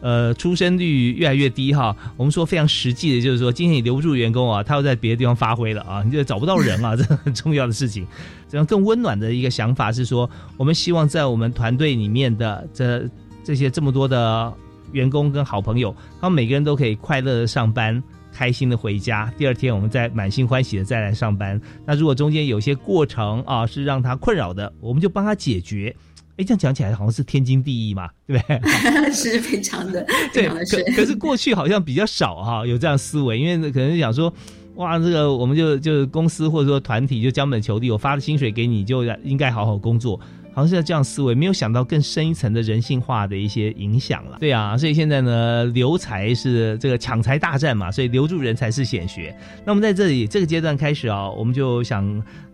[0.00, 1.96] 呃，出生率越来越低哈。
[2.18, 8.06] 我们说非常实际的，就是说今天你留不住员工啊，他要在别的地方发挥了啊，你就找不到人啊， 这很重要的事情。
[8.46, 13.08] 这样更温暖的一个想法是说，我们希望在我们团队里面的这
[13.42, 14.52] 这些这么多的
[14.92, 18.02] 员工跟好朋友，他们每个人都可以快乐的上班，
[18.34, 19.32] 开心的回家。
[19.38, 21.60] 第二天我们再满心欢喜的再来上班。
[21.86, 25.94] 那如果中间有些过程啊是让他困扰的，我们就帮他解决。
[26.36, 28.60] 哎，这样讲起来好像是天经地义嘛，对不对？
[29.14, 30.48] 是非常的，对。
[30.48, 34.34] 可可是过去好像比较少哈，有这样思维，因为可能想说，
[34.74, 40.18] 哇，这个我们就就公司或者说团体就将本求利，我发了薪水给你，就应该好好工作，
[40.54, 44.38] 好像是这样思维，没有想到更深一层的人性化的一些影响了。
[44.40, 49.36] 对啊，所以现在呢，留才是这个抢才大战嘛，所以留住人才是显学。
[49.64, 52.04] 那我们在这里这个阶段开始啊，我们就想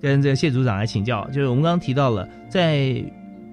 [0.00, 3.04] 跟这个谢组长来请教，就是我们刚刚提到了在。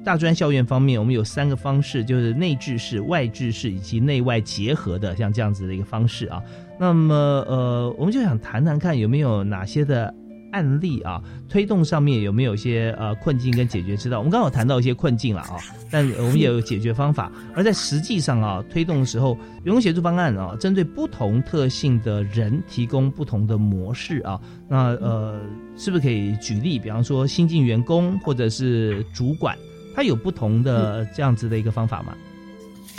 [0.06, 6.42] 大专校院方面，我们有三个方式，就是内置式、外置式以及内外结合的，像这样子的一个方式啊。
[6.80, 10.16] 那么，呃，我们就想谈谈看有没有哪些的
[10.52, 14.20] 案例啊，推动上面有没有一些呃困境跟解决之道。
[14.20, 15.58] 我们刚好谈到一些困境了啊，
[15.92, 17.32] 但我们也有解决方法。
[17.56, 24.40] 而在实际上啊，推动的时候，员工协助方案啊，针对不同特性的人提供不同的模式啊。
[24.68, 25.42] 那呃，
[25.76, 26.80] 是不是可以举例？
[26.80, 29.58] 比方说新进员工或者是主管。
[29.96, 32.16] 他有不同的这样子的一个方法吗？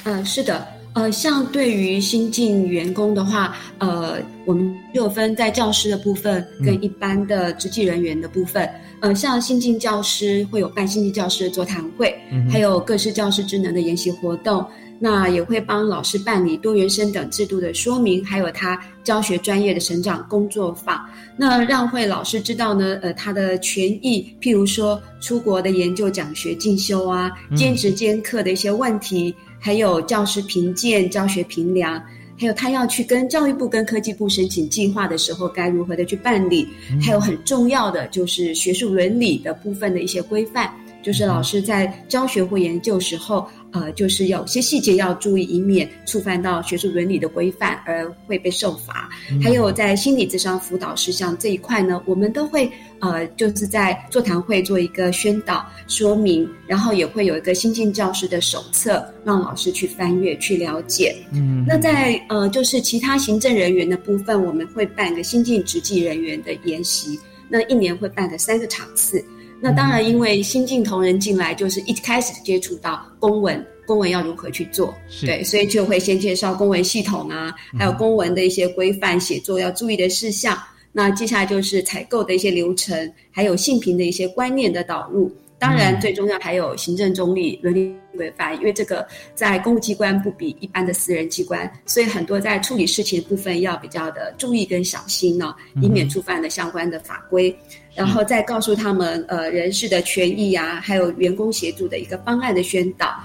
[0.02, 0.66] 嗯，是的，
[0.98, 8.68] 呃，像对于新进员工的话，呃，我们有分在教师的部分跟一般的执纪人员的部分。
[8.98, 12.12] 呃，像新进教师会有办新进教师的座谈会，
[12.50, 14.66] 还有各式教师职能的研习活动。
[15.00, 21.00] 那也会帮老师办理多元生等制度的说明，还有他教学专业的成长工作坊。
[21.36, 32.02] 那让会老师知道呢，呃，他的权益，譬如说出国的研究奖学进修啊，兼职兼课的一些问题，还有教师评鉴、教学评量，
[32.38, 36.66] 还有他要去跟教育部跟科技部申请计划的时候，该如何的去办理？
[37.00, 40.72] 还有很重要的就是学术伦理的部分的一些规范。
[41.00, 49.10] 就是老师在教学或研究时候，呃，就是有些细节要注意，以免触犯到学术伦理的规范而会被受罚。
[49.42, 61.14] 还有在心理智商辅导事项这一块呢，我们都会呃，就是在座谈会做一个宣导说明，然后也会有一个新进教师的手册，让老师去翻阅去了解。
[61.32, 69.22] 嗯，那在呃，就是其他行政人员的部分，我们会办个新进执纪人员的研习，那一年会办个三个场次。
[69.60, 80.56] 那当然，因为新进同仁进来，就是一开始接触到公文，公文要如何去做，对，所以就会先介绍公文系统啊，还有公文的一些规范写作要注意的事项。
[80.92, 85.30] 那接下来就是采购的一些流程，还有性平的一些观念的导入。
[85.58, 97.54] 当然，最重要还有行政中立、伦理规范，因为这个在公务机关不比一般的私人机关，所以很多在处理事情的部分要比较的注意跟小心呢，以免触犯了相关的法规。
[97.94, 103.20] 然后再告诉他们，呃，人事的权益啊，还有员工协助的一个方案的宣导。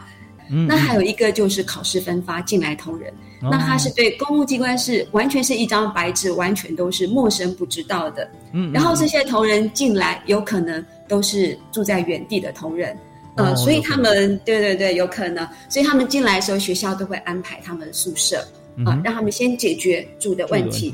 [0.68, 8.30] 那还有一个就是考试分发进来同仁，那他是对公务机关是完全是一张白纸，完全都是陌生不知道的。
[8.52, 12.98] 嗯，然后这些同仁进来，有可能都是住在原地的同仁，
[13.36, 18.46] 呃，所以他们对对对，有可能，所以他们进来的时候，学校都会安排他们宿舍
[18.86, 20.94] 啊，让他们先解决住的问题。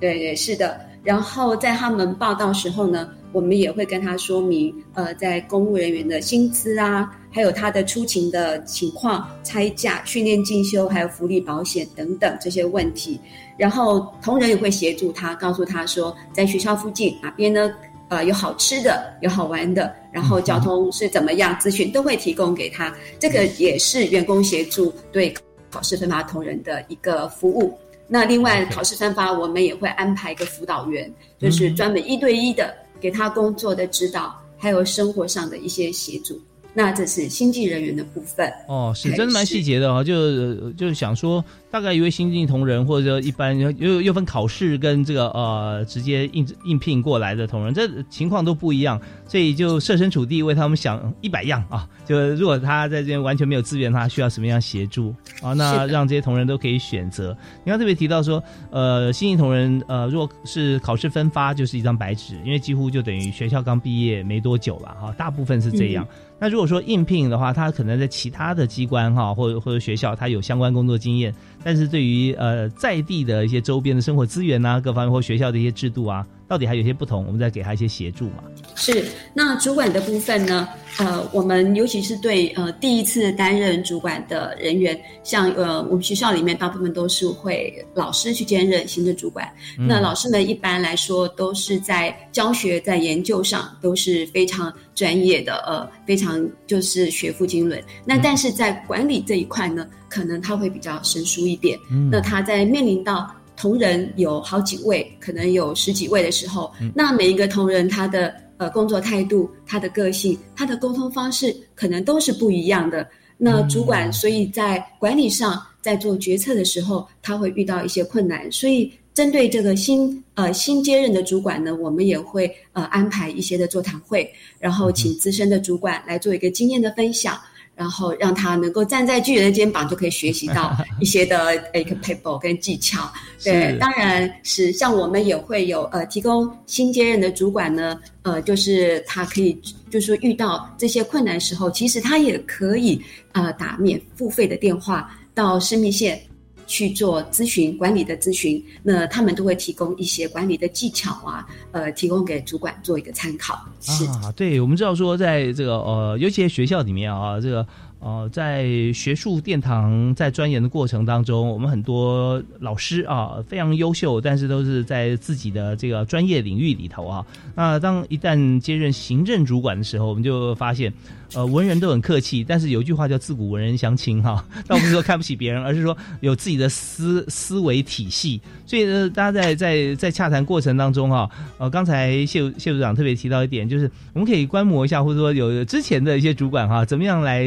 [0.00, 0.80] 对对，是的。
[1.04, 13.18] 然后在他们报到时候呢，我们也会跟他说明，呃，在公务人员的薪资啊，还有他的出勤的情况、差价、训练进修，还有福利保险等等这些问题。
[13.56, 17.70] 然后同仁也会协助他，告诉他说，在学校附近哪边呢，
[18.08, 22.94] 呃，有好吃的，有好玩的，然后交通是怎么样，资讯都会提供给他。
[23.18, 25.34] 这个也是员工协助对
[25.70, 27.78] 考试分发同仁的一个服务。
[28.06, 36.40] 那另外考试分发，我们也会安排一个辅导员，就是专门一对一的给他工作的指导，还有生活上的一些协助。
[36.72, 38.50] 那这是新进人员的部分。
[38.68, 41.44] 哦，是真的蛮细节的哦，就就是想说。
[41.70, 51.86] 大概一位新进同仁，或者说一般又又分考试跟这个呃直接应应聘过来的同仁，这情况都不一样，所以就设身处地为他们想一百样啊。
[52.06, 55.52] 就如果他在这边完全没有资源，他需要什么样协助啊？
[55.52, 57.36] 那让这些同仁都可以选择。
[57.64, 66.06] 你刚特别提到说，呃，新进同仁呃，如果是考试分发，就是一张白纸，因为几乎就等于学校刚毕业没多久了哈，大部分是这样。
[66.40, 71.34] 那如果说应聘的话，他可能在其他的机关哈，或者或者学校，他有相关工作经验。
[71.68, 76.26] 但是对于呃在地的一些周边的生活资源啊，各方面或学校的一些制度啊。
[76.48, 78.42] 到底还有些不同，我们再给他一些协助嘛？
[78.74, 80.66] 是，那主管的部分呢？
[80.98, 89.46] 呃，我们尤其是对呃第一次担任主管的人员，像呃我们学校里面大部分都是会老师去兼任行政主管。
[89.76, 97.80] 那老师们一般来说都是在教学、在研究上都是非常专业的，呃，非常就是学富经纶。
[98.04, 101.78] 那但是在管理这一块呢，可能他会比较生疏一点。
[102.10, 113.06] 那他在面临到同仁有好几位，可能有十几位的时候，那每一个同仁他的呃工作态度、他的个性、他的沟通方式，可能都是不一样的。
[113.36, 118.50] 那主管所以在管理上，在做决策的时候，他会遇到一些困难。
[118.52, 124.28] 所以针对这个新呃新接任的主管呢，我们也会呃安排一些的座谈会，
[124.60, 127.36] 然后请资深的主管来做一个经验的分享。
[127.78, 133.08] 然后让他能够站在巨人的肩膀，就可以学习到 一些的一个 paper 跟技巧。
[133.44, 139.56] 对，当然是像我们也会有呃提供新接任的主管呢，呃，就是他可以
[139.88, 146.20] 就是说遇到这些困难时候，其实他也可以呃打免付费的电话到生命线。
[146.68, 153.58] 去做咨询管理的咨询，那他们都会提供一些管理的技巧啊，呃，提供给主管做一个参考。
[153.80, 157.66] 是啊，对，我们知道说，在这个呃，尤其在学校里面啊，这个
[158.00, 167.26] 呃，在学术殿堂在钻研的过程当中，我们很多老师啊非常优秀，但是都是在自己的这个专业领域里头啊。
[167.54, 170.92] 那当一旦接任行政主管的时候，我们就发现。
[171.34, 178.40] 呃，文人都很客气，但是有一句话叫“自古文人相轻”哈， 倒不是说看不起别人，而是说有自己的思思维体系。
[178.64, 181.28] 所以呢，大家在在在洽谈过程当中哈，
[181.58, 187.46] 呃，刚才谢谢组长特别提到一点，就是我们可以观摩一下，或者说有之前的一些主管哈，怎么样来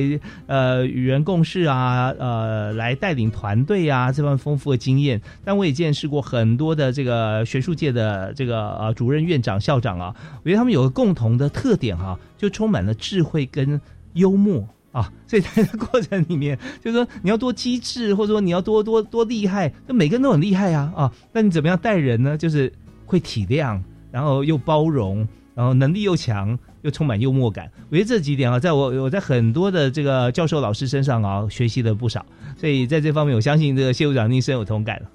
[0.52, 5.22] 呃与人共事啊，呃，来带领团队啊，这番丰富的经验。
[5.46, 12.20] 但我也见识过很多的这个学术界的这个呃主任、院长、校长啊，我觉得他们有个共同的特点哈。
[12.38, 13.80] 就充满了智慧跟
[14.14, 22.36] 幽默啊，所以在这过程里面，就是说你要多机智，或者说你要多多多厉害，那每个人都很厉害啊啊，那你怎么样待人呢？
[22.36, 22.74] 就是
[23.06, 23.80] 会体谅，
[24.12, 27.72] 然后又包容，然后能力又强，又充满幽默感。
[27.90, 32.26] 我觉得这几点啊，在我我在很多的这个教授老师身上啊，学习了不少。
[32.58, 35.10] 所以在这方面，我相信这个谢部长您深有同感了。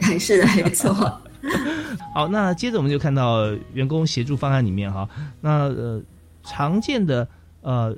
[0.00, 0.92] 还是没错。
[2.14, 5.08] 好，那接着我们就看到员工协助方案里面哈，
[5.40, 6.02] 那呃。
[6.50, 7.28] 常见的
[7.60, 7.94] 呃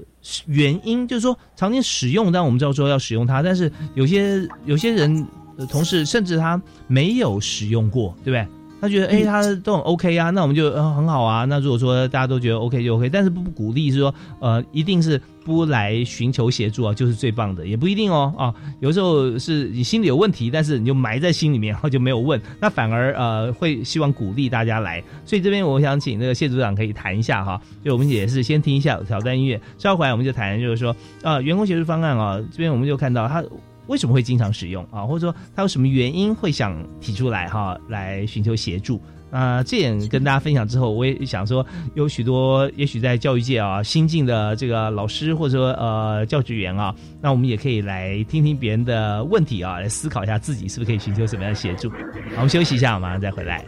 [0.46, 5.24] 原因就是说常见使用，但我们知道说要使用它，但是有些有些人
[5.68, 8.59] 同事甚至他没有使用过，对不对？
[8.80, 11.44] 他觉得哎，他都很 OK 啊，那我们就呃很好啊。
[11.44, 18.54] 那如果说大家都觉得 OK 就 OK，但是不鼓励是说呃一定是不来寻求协助啊，就是最棒的，也不一定哦啊。
[18.80, 25.02] 有时候是你心里有问题，但是你就埋在心里面，然后就没有问，那反而呃会希望鼓励大家来。
[25.24, 33.44] 所以这边我想请那个谢组长可以谈一下哈，就我们也是先听一下挑战音乐，稍后回来我们就谈，就是说啊员工协助方案啊，这边我们就看到他。
[33.90, 35.02] 为什么会经常使用啊？
[35.04, 39.02] 或者说他有什么原因会想提出来哈，来寻求协助？
[39.32, 41.64] 啊，这点跟大家分享之后，我也想说，
[41.94, 51.90] 有许多也许在教育界啊新进的这个老师或者说呃教职员啊，那我们也可以来听听别人的问题啊，来思考一下自己是不是可以寻求什么样的协助。
[51.90, 51.96] 好，
[52.36, 53.64] 我们休息一下，马上再回来。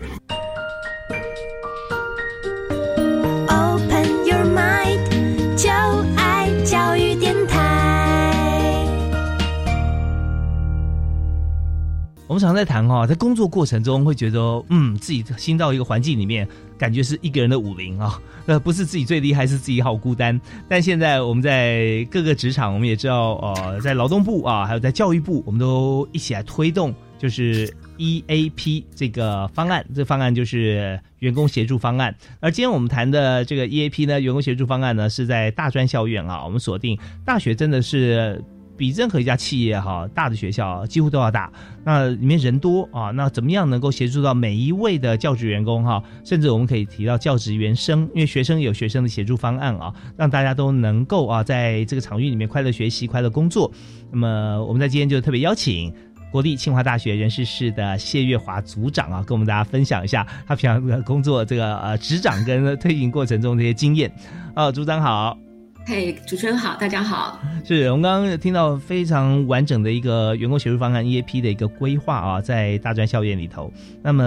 [12.33, 20.41] 我们常在谈哈，在工作过程中会觉得，嗯，自己新到一个环境里面，感觉是一个人的武林啊，那， 不是自己最厉害，是自己好孤单。
[20.67, 29.85] 但现在我们在各个职场，我们也知道，呃，在劳动部啊，还有在教育部，我们都一起来推动，就是 EAP 这个方案。
[29.95, 32.17] 这方案就是员工协助方案。
[32.41, 38.43] 而今天我们谈的这个 EAP 呢，员工协助方案呢，是在大专校院啊，我们锁定大学真的是。
[38.83, 41.53] 比任何一家企业哈大的学校几乎都要大，
[41.85, 46.03] 那里面人多啊，那怎么样能够协助到每一位的教职员工哈？
[46.25, 53.71] 甚至我们可以提到教职员生，因为学生有学生的协助方案啊，让大家都能够啊在这个场域里面快乐学习、快乐工作。
[54.11, 55.95] 那么我们在今天就特别邀请
[56.33, 64.13] 国立清华大学人事室的谢月华组长啊，跟我们大家分享一下他平常工作这个呃执掌跟推行过程中这些经验。
[64.55, 65.39] 啊，组长好。
[65.85, 67.41] 嘿，主持人好，大家好。
[67.65, 73.73] 是我们刚刚听到非常完整的一个员工协助方案 EAP 的一个规划啊，在大专校园里头。
[74.01, 74.25] 那么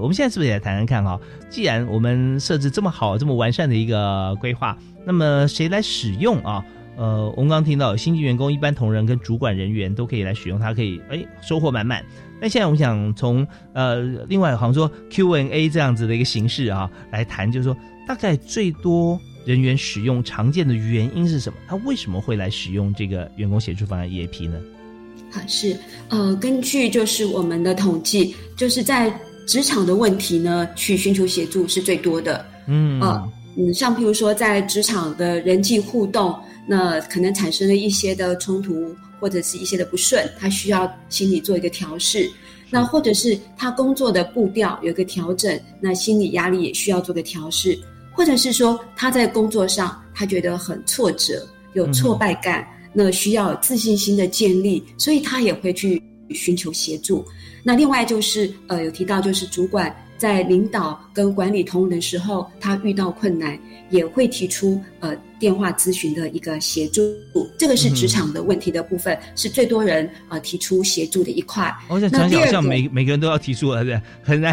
[0.00, 1.20] 我们现在是不是也来谈谈看哈？
[1.50, 6.64] 既然我们设置这么好、这么完善的一个规划，那么谁来使用啊？
[6.96, 12.02] 呃，我们刚刚听到新进员工、一般同仁跟主管人员都可以来使用，它可以哎收获满满。
[12.40, 17.76] 那现在我们想从呃另外好像说 Q&A 这样子的一个形式啊来谈，就是说
[18.08, 19.20] 大概最多。
[19.46, 21.58] 人员使用常见的原因是什么？
[21.68, 24.60] 他为什么会来使用这个员工协助方案 EAP 呢？
[25.32, 25.76] 啊，是
[26.08, 29.08] 呃，根据就是我们的统计，就是在
[29.46, 32.44] 职场的问题呢，去寻求协助是最多的。
[32.66, 33.24] 嗯啊，
[33.56, 36.36] 嗯，像譬如说在职场的人际互动，
[36.66, 42.28] 那可能产生了一些的冲突或者是一些的不顺，他需要心理做一个调试。
[42.68, 47.78] 那或者是他工作的步调有一个调整，那心理压力也需要做个调试。
[48.16, 57.24] 或者是说他在工作上他觉得很挫折，有挫败感，那需要自信心的建立，所以他也会去寻求协助。
[57.62, 59.94] 那另外就是呃有提到就是主管。
[60.18, 63.58] 在领导跟管理同仁的时候，他遇到困难
[63.90, 67.02] 也会提出呃电话咨询的一个协助，
[67.58, 71.74] 这个是职场的问题的部分，是最多人呃提出协助的一块。
[71.88, 74.52] 我想讲讲，像每每个人都要提出，对很难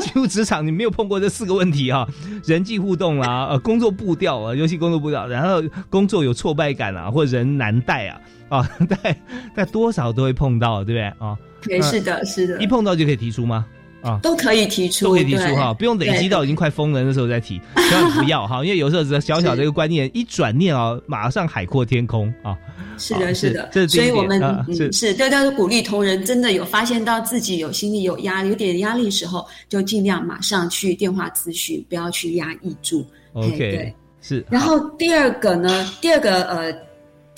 [0.00, 2.06] 进入职场，你没有碰过这四个问题啊，
[2.44, 9.20] 人际互动啊，呃工作步调啊，尤其工作步调，然后工作有挫败感啊，或人难带啊，啊， 带
[9.54, 11.36] 带多少都会碰到，对不对啊？
[11.62, 13.66] 对，是的，是的，一碰到就可以提出吗？
[14.02, 22.56] 啊，都可以提出，都可以提出哈，不用累积到已经快疯了那时候再提，千万不要哈， 因为有时候只小小的一个观念，一转念啊，马上海阔天空啊。
[22.98, 25.14] 是的，是的，所以我们点啊是嗯是。
[25.14, 33.04] 对，但是鼓励同仁真的有发现到自己有心里有压力、有点压力的时候，就尽量马上去电话咨询，不要去压抑住。
[33.32, 33.94] OK，对。
[34.20, 36.72] 是，然后第二个呢，第二个呃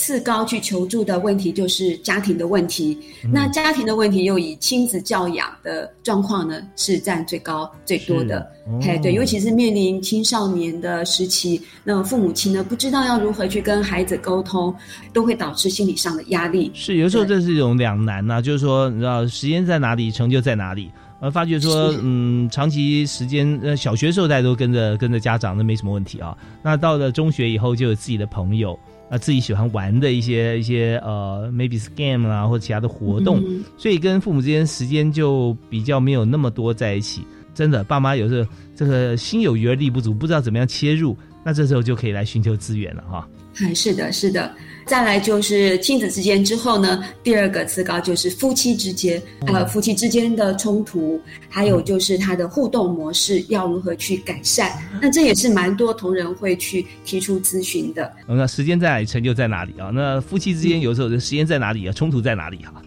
[0.04, 2.98] 次高去求助的问题就是家庭的问题。
[3.24, 8.46] 嗯那家庭的问题又以亲子教养的状况呢是占最高最多的。
[8.82, 14.74] 嘿，哦对，尤其是面临青少年的时期，那么父母亲呢不知道要如何去跟孩子沟通，
[15.14, 16.70] 都会导致心理上的压力。
[16.74, 20.90] 是有时候这是一种两难呐、就是说你知道时间在哪里，成就在哪里。
[21.20, 26.36] 而，发觉说，嗯，长期时间，呃，小学时候大家都跟着跟着家长，那没什么问题啊。
[26.62, 28.78] 那到了中学以后，就有自己的朋友，
[29.10, 37.22] 啊，自己喜欢玩的一些一些呃，maybe 是 game 啦，或者其他的活动，嗯所以跟父母之间时间就比较没有那么多在一起。
[37.54, 43.28] 真的，爸妈有时候这个心有余而力不足，不知道怎么样切入，那这时候就可以来寻求资源了哈。
[43.60, 44.52] 哎，是的，是的。
[44.86, 54.70] 再来就是亲子之间之后呢，第二个次高就是夫妻之间，呃，夫妻之间的冲突，还有就是他的互动模式要如何去改善。
[55.00, 58.12] 那这也是蛮多同仁会去提出咨询的。
[58.26, 59.90] 那时间在哪里，成就在哪里啊？
[59.92, 61.92] 那夫妻之间有时候时间在哪里啊？
[61.92, 62.82] 冲突在哪里哈？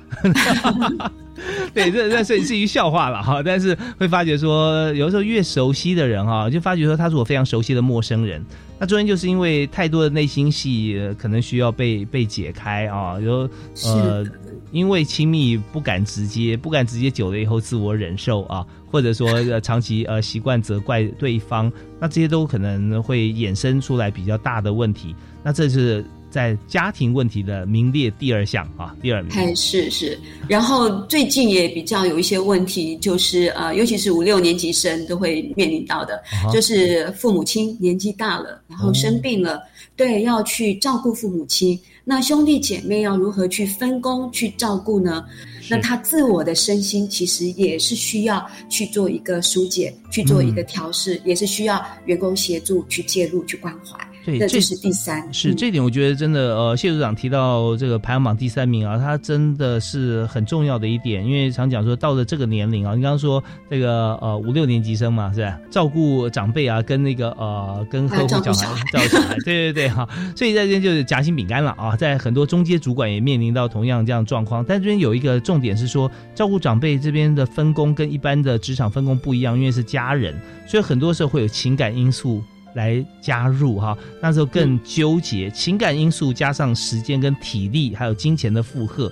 [1.74, 3.42] 对，这这是是一笑话了哈。
[3.44, 8.44] 但是会发觉说，有时候越熟悉的人哈，就发觉说他是我非常熟悉的陌生人。
[8.80, 13.20] 那中间就是因为太多的内心戏，呃可能需要被被解开啊。
[13.20, 13.50] 有
[13.86, 14.24] 呃，
[14.72, 25.16] 因为亲密不敢直接，不敢直接久了以后自我忍受啊，或者说呃长期呃习惯责怪对方，那这些都可能会衍生出来比较大的问题。
[25.44, 29.32] 那这是在家庭问题的名列第二项啊，第二名。
[29.34, 39.62] 哎，是是，然后最近也比较有一些问题，就是呃，尤其是五六年级生都会面临到的，啊就是父母亲年纪大了，然后生病了，
[39.96, 45.26] 对，要去照顾父母亲，那兄弟姐妹要如何去分工去照顾呢？
[45.70, 53.98] 那他自我的身心其实也是需要去做一个疏解，去做一个调试，也是需要员工协助去介入去关怀。
[54.28, 65.58] 对，这是第三，是这点，我觉得真的，呃，谢组长提到这个排行榜第三名啊，他真的是很重要的一点，因为常讲说到了这个年龄啊，你刚刚说这个呃五六年级生嘛，是吧？
[65.72, 68.44] 照顾长辈啊，跟那个呃跟呵护小孩
[68.92, 70.06] 照顾小孩，对对对哈，
[70.36, 82.44] 所以在这边就是夹心饼干了啊，在很多中阶主管也面临到同样这样的状况，但这边有一个重点是说，照顾长辈这边的分工跟一般的职场分工不一样，因为是家人，所以很多时候会有情感因素。
[82.78, 89.12] 来加入哈，那时候更纠结，情感因素加上时间跟体力，还有金钱的负荷，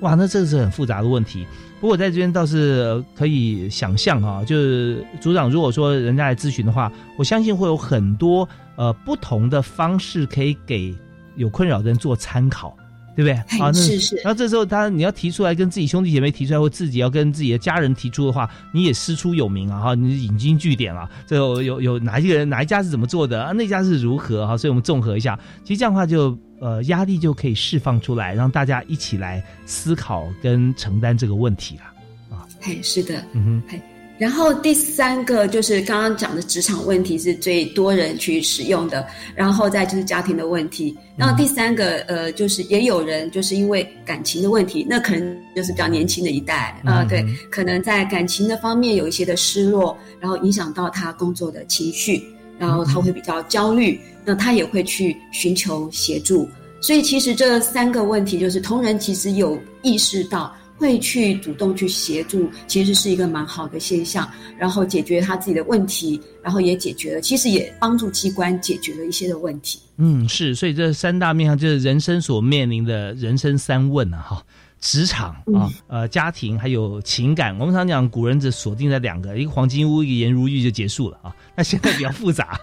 [0.00, 1.44] 哇，那这是很复杂的问题。
[1.80, 10.94] 不过在这边倒是呃可以想象啊，就是组长如果说人家来咨询的话，我相信会有很多呃不同的方式可以给
[11.36, 12.76] 有困扰的人做参考。
[13.22, 13.58] 对不对？
[13.58, 23.52] 哎啊，那是是然后这时候他你要提出来跟自己兄弟姐妹提出来，或自己要跟自己的家人提出的话，你也师出有名啊哈，你引经据典啊，这有有有哪一个人哪一家是怎么做的啊？
[23.52, 24.56] 那家是如何哈？
[24.56, 32.46] 所以我们综合一下，其实这样的话就呃压力就可以释放出来，让大家一起来思考跟承担这个问题了啊。
[32.62, 33.82] 哎，是的，嗯哼，哎，
[34.20, 52.22] 然后第三个就是刚刚讲的职场问题是最多人去使用的，然后再就是家庭的问题，然后第三个呃就是也有人就是因为感情的问题，那可能就是比较年轻的一代啊、对，可能在感情的方面有一些的失落，然后影响到他工作的情绪，
[52.58, 56.46] 然后他会比较焦虑，那他也会去寻求协助。
[56.82, 60.54] 所以其实这三个问题，就是同仁其实有意识到。
[60.80, 64.26] 会去主动去协助，其实是一个蛮好的现象。
[64.58, 69.78] 然后解决他自己的问题，然后也解决了，其实也帮助机关解决了一些的问题。
[69.98, 74.42] 嗯，是，所以这三大面向就是人生所面临的人生三问啊，哈，
[74.80, 77.56] 职场啊，呃，家庭还有情感。
[77.58, 81.36] 我们常讲古人只锁定在两个，一个黄金屋，一个颜如玉就结束了啊。
[81.54, 82.58] 那现在比较复杂。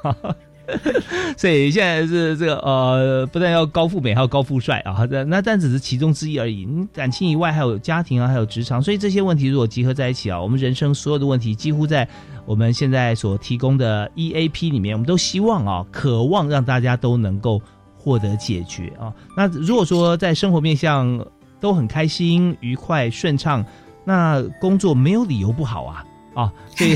[1.37, 6.67] 所以现在是这个呃，不但要高富美，还有高富帅啊，那那但只是其中之一而已。
[6.93, 12.07] 感情以外，还有家庭啊，还有职场，所以这些问题如果集合在一起啊，我们人生所有的问题，几乎在
[12.45, 17.61] 我们现在所提供的 EAP 里面，我们都希望啊，渴望让大家都能够
[17.97, 19.13] 获得解决啊。
[19.35, 21.25] 那如果说在生活面向
[21.59, 23.65] 都很开心、愉快、顺畅，
[24.05, 26.03] 那工作没有理由不好啊。
[26.41, 26.95] 啊，所以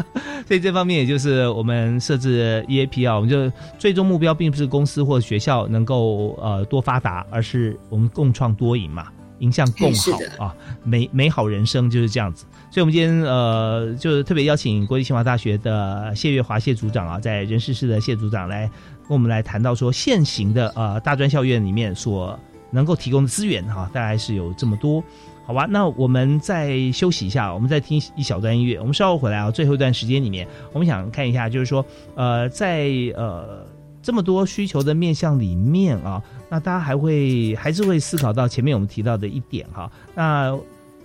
[0.48, 9.08] 所以这方面也就是我们设置 EAP 啊，我们就最终目标并不是公司或学校能够呃多发达，而是我们共创多赢嘛。
[9.40, 12.44] 迎向共好啊，美美好人生就是这样子。
[12.72, 18.66] 所以，我们今天呃，就是特别邀请国立清华大学的谢月华谢组长啊，在人事室的谢组长来
[19.06, 22.36] 跟我们来谈到说，现行的呃大专校院里面所
[22.72, 25.00] 能够提供的资源哈、大概是有这么多。
[25.48, 28.78] 好吧，那我们再休息一下，我们再听一小段音乐。
[28.78, 31.82] 我们稍后回来啊，最后一段时间里面，我们想看一下，就是说，
[32.14, 33.66] 呃，在呃
[34.02, 40.54] 这么多需求的面向里面啊，那大家还会还是会思考到前面我们提到的一点哈，那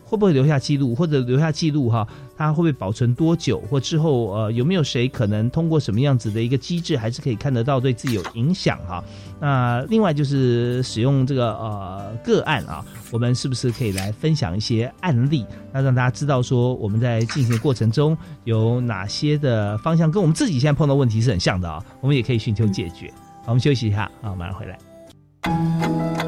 [0.04, 9.03] 会不会留下记录，或者留下记录哈，它会不会保存多久，或之后呃有没有谁可能通过什么样子的一个机制，还是可以看得到对自己有影响哈？
[9.39, 23.11] 那另外就是使用这个呃个案啊，我们是不是可以来分享一些案例，那让大家知道说我们在进行的过程中有哪些的方向跟我们自己现在碰到问题是很像的啊，我们也可以寻求解决。
[23.45, 26.22] 好，我们休息一下啊，马上回来。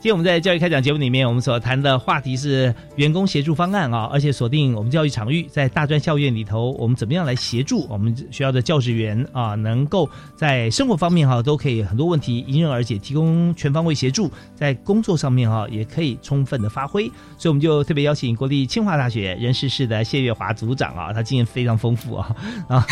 [0.00, 17.06] 今天我们在教育开讲节目里面，我们所谈的话题是员工协助方案啊，而且锁定我们教育场域，在大专校院里头，我们怎么样来协助我们学校的教职员啊，能够在生活方面哈、都可以很多问题迎刃而解，提供全方位协助，在工作上面哈、也可以充分的发挥。
[17.36, 22.34] 所以我们就特别邀请国立清华大学人事室的谢月华组长啊，他经验非常丰富啊，
[22.70, 22.88] 然 后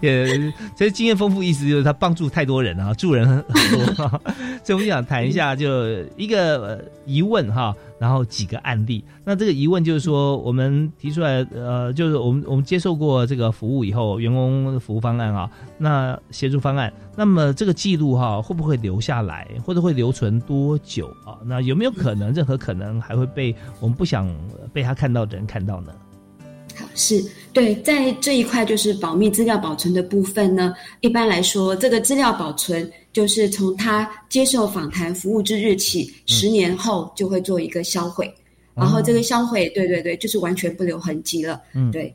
[0.00, 0.26] 也
[0.74, 4.20] 其实经验丰富意思就是他帮助太多人啊，助人很很多、啊，
[4.64, 5.68] 所以我们想谈一下就
[6.16, 6.39] 一个。
[6.40, 9.04] 呃疑问哈，然后几个案例。
[9.24, 21.38] 那这个疑问就是说，我们提出来，呃，就是我们我们接受过这个服务以后，员工服务方案啊，那协助方案，那么这个记录哈，会不会留下来，或者会留存多久啊？
[21.44, 24.28] 那有没有可能，任何可能还会被我们不想
[24.72, 25.92] 被他看到的人看到呢？
[26.76, 27.22] 好是
[27.52, 30.72] 对，在这一块就是保密资料保存的部分呢。
[31.00, 38.32] 一般来说，这个资料保存就是从他接受访谈服务之日起，十年后就会做一个销毁，
[38.74, 41.60] 然后这个销毁，对对对，就是完全不留痕迹了。
[41.74, 42.14] 嗯，对。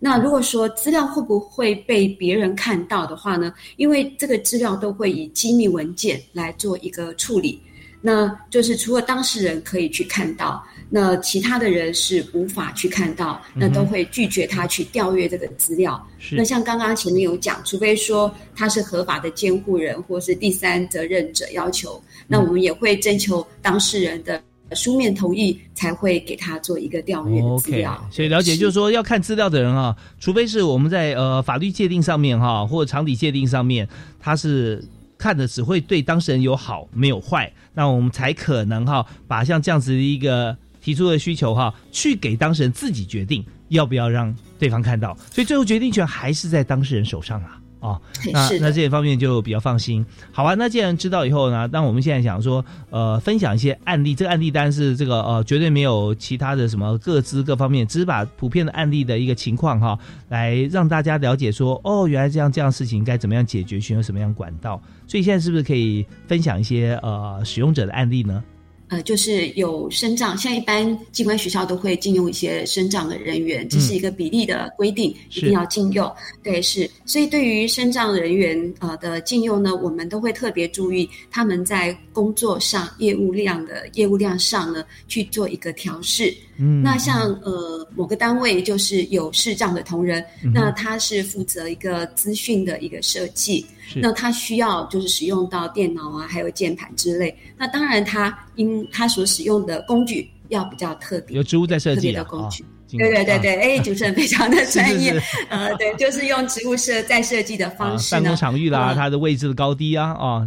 [0.00, 3.54] 那如果说资料会不会被别人看到的话呢？
[3.76, 7.58] 因为这个资料都会以机密文件来做一个处理，
[8.06, 10.62] 那就是除了当事人可以去看到。
[10.90, 16.00] 那其他的人是无法去看到，那都会拒绝他去调阅这个资料。
[16.30, 24.40] 那像刚刚前面有讲，除非说他是合法的监护人或是第三责任者要求，那我们也会征求当事人的
[24.72, 28.08] 书面同意，才会给他做一个调阅的资料。
[28.12, 33.88] 所以了解就是说，要看资料的人啊，除非是我们在呃法律界定上面哈，或者常理界定上面，
[34.20, 34.84] 他是。
[35.18, 47.60] 看的只会对当事人有好没有坏，那我们才可能哈把像这样子的一个提出的需求哈，去给当事人自己决定要不要让对方看到，所以最后决定权还是在当事人手上啊。
[47.84, 48.00] 哦，
[48.32, 50.04] 那那这些方面就比较放心。
[50.32, 54.14] 好啊，那既然知道以后呢，那我们现在想说，呃，分享一些案例。
[54.14, 59.98] 这个案例单是这个呃，绝对没有其他的什么各资各方面，只是把普遍的案例的一个情况哈，
[60.30, 64.80] 来让大家了解说，哦，原来这样这样事情该怎么样解决，选用什么样管道。
[65.06, 68.42] 所以现在是不是可以分享一些呃使用者的案例呢？
[68.88, 76.10] 呃，就是有生障，像一般机关学校都会禁用一些生障的人员，这是一个比例的规定，一定要禁用。
[76.42, 76.88] 对，是。
[77.06, 86.34] 所以对于生障人员呃的禁用呢，我们都会特别注意他们在工作上业务量的业务量上呢去做一个调试。
[86.56, 93.64] 嗯，那像呃某个单位就是有视障的同仁，嗯、那他是负责一个资讯的一个设计，
[93.96, 97.36] 那他需要就是使用到电脑啊，还有键盘之类。
[97.56, 102.62] 那当然他因他所使用的工具要比较特别，有植物在设计的工具。
[102.62, 102.66] 哦
[102.98, 105.46] 对对对对，哎，主持人非常的 专业，是是是。
[105.50, 110.44] 呃，对，就是用植物设在设计的方式、啊，办公场域啦，嗯、它的位置的高低啊，啊，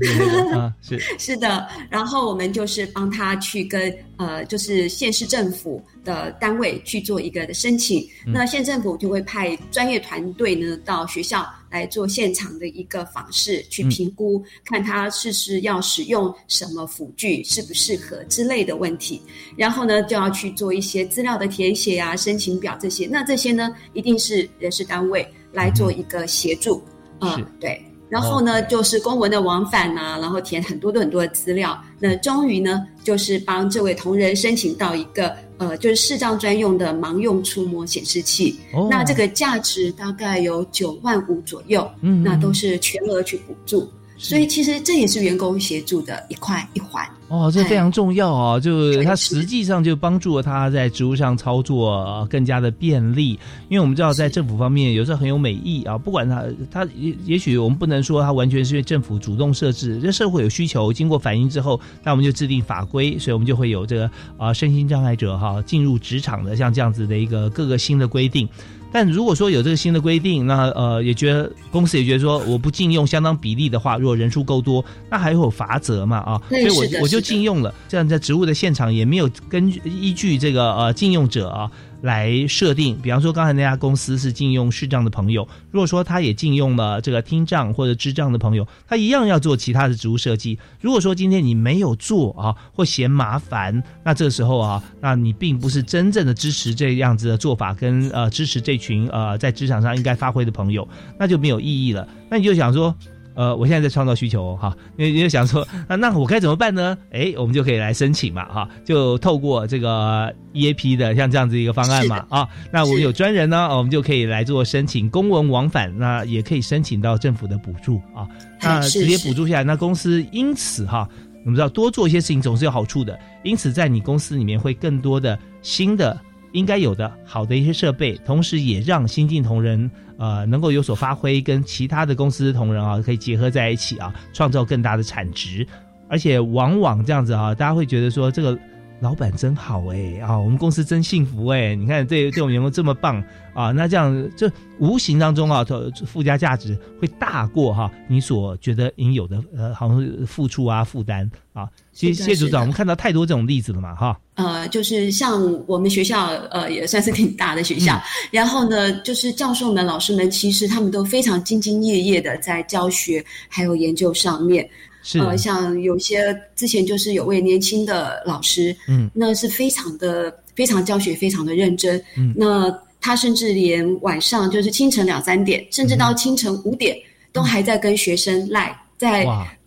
[0.54, 1.00] 啊是。
[1.18, 19.22] 是的，然后我们就是帮他去跟呃，就是县市政府的单位去做一个申请，嗯、那县政府就会派专业团队呢到学校来做现场的一个访视，去评估、嗯、看他是是要使用什么辅具，适不适合之类的问题，
[19.56, 26.82] 然后呢就要去做一些资料的填写啊、申请表这些，那这些呢一定是人事单位来做一个协助，
[27.22, 27.80] 嗯、呃，对。
[28.10, 31.78] 然后呢，就是公文的往返呐、啊，然后填很多的很多的资料。
[32.00, 38.60] 那终于呢，就是帮这位同仁申请到一个呃，就是视障专用的盲用触摸显示器。
[38.74, 43.90] 哦、那这个价值大概有九万五左右，嗯，那都是全额去补助。
[44.18, 47.08] 所以其实这也是员工协助的一块一环。
[47.30, 53.32] 哦，这非常重要哦，就它实际上就帮助了他在职务上操作更加的便利。
[53.68, 68.48] 因为我们知道，在政府方面有时候很有美意啊，不管他他也也许我们不能说他完全是因为政府主动设置，这社会有需求，经过反映之后，那我们就制定法规，所以我们就会有这个啊身心障碍者哈进入职场的像这样子的一个各个新的规定。
[68.92, 77.74] 但如果说有这个新的规定，那呃也觉得公司也觉得说我不禁用相当比例的话，如果人数够多，那还会有罚则嘛啊，所以我我就禁用了。
[77.88, 81.70] 这样在职务的现场也没有根据依据这个呃禁用者啊。
[82.02, 90.60] 来设定，比方说刚才那家公司是禁用视障的朋友，如果说他也禁用了这个听障或者智障的朋友，他一样要做其他的职务设计。
[90.80, 100.88] 如果说今天你没有做啊，或嫌麻烦，那这时候啊，那你并不是真正的支持这样子的做法，跟呃支持这群呃在职场上应该发挥的朋友，
[101.18, 102.08] 那就没有意义了。
[102.30, 102.96] 那你就想说。
[103.38, 106.98] 呃，我现在在创造需求哈，你你就想说，那那我该怎么办呢？
[107.12, 118.28] 哎，我们就可以来申请嘛哈，就透过这个 EAP 的像这样子一个方案嘛啊，那我们有专人呢，我们就可以来做申请，公文往返，那也可以申请到政府的补助啊，
[118.60, 121.08] 那直接补助下来，那公司因此哈，
[121.46, 126.20] 我们知道多做一些事情总是有好处的，因此在你公司里面会更多的新的
[126.54, 129.88] 应该有的好的一些设备，同时也让新进同仁。
[130.18, 135.66] 呃，能够有所发挥，跟其他的公司同仁啊，可以结合在一起啊，创造更大的产值，
[136.08, 138.58] 而且往往这样子啊，大家会觉得说这个。
[139.00, 141.76] 老板真好哎啊，我们公司真幸福哎！
[141.76, 143.24] 你看这这种员工这么棒
[143.54, 145.64] 啊，那这样就无形当中啊，
[146.06, 151.70] 附加价值会大过哈你所觉得应有的呃，好像付出啊负担啊。
[151.94, 154.20] 谢谢组长，我们看到太多这种例子了嘛哈。
[154.34, 164.68] 呃，就是像我们学校呃也算是挺大的学校，然后呢，就是教授们、老师们其实他们都非常兢兢业业的在教学还有研究上面。
[165.14, 176.98] 呃，像有些之前就是有位年轻的老师，嗯，那是非常的非常教学非常的认真，嗯，那他甚至连晚上就是清晨两三点，甚至到清晨五点，
[177.32, 179.26] 都还在跟学生赖，在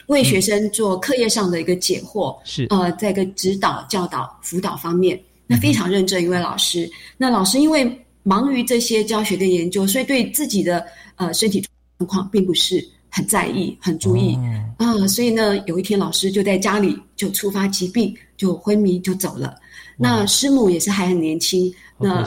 [0.09, 2.67] 为学生做课业上的一个解惑，是。
[2.69, 6.91] 呃，在一个指导、教导、辅导方面，那非常认真一位老师。
[7.17, 7.91] 那老师因为
[8.25, 10.85] 忙于这些教学跟研究，所以对自己的
[11.17, 11.65] 呃身体
[11.97, 12.87] 状况并不是。
[13.11, 14.39] 很在意，很注意
[14.79, 19.57] 啊，所以呢，有一天老师就在家里就突发疾病，就昏迷就走了。
[19.97, 22.25] 那师母也是还很年轻，那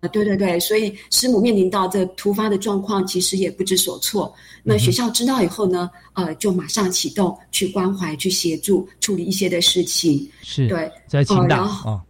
[0.00, 4.32] 呃，对对对，所以师母面临到这突发的状况，其实也不知所措。
[4.62, 10.26] 那学校知道以后呢，呃，就马上启动去关怀、去协助处理一些的事情。
[10.42, 12.00] 是对，在青岛啊。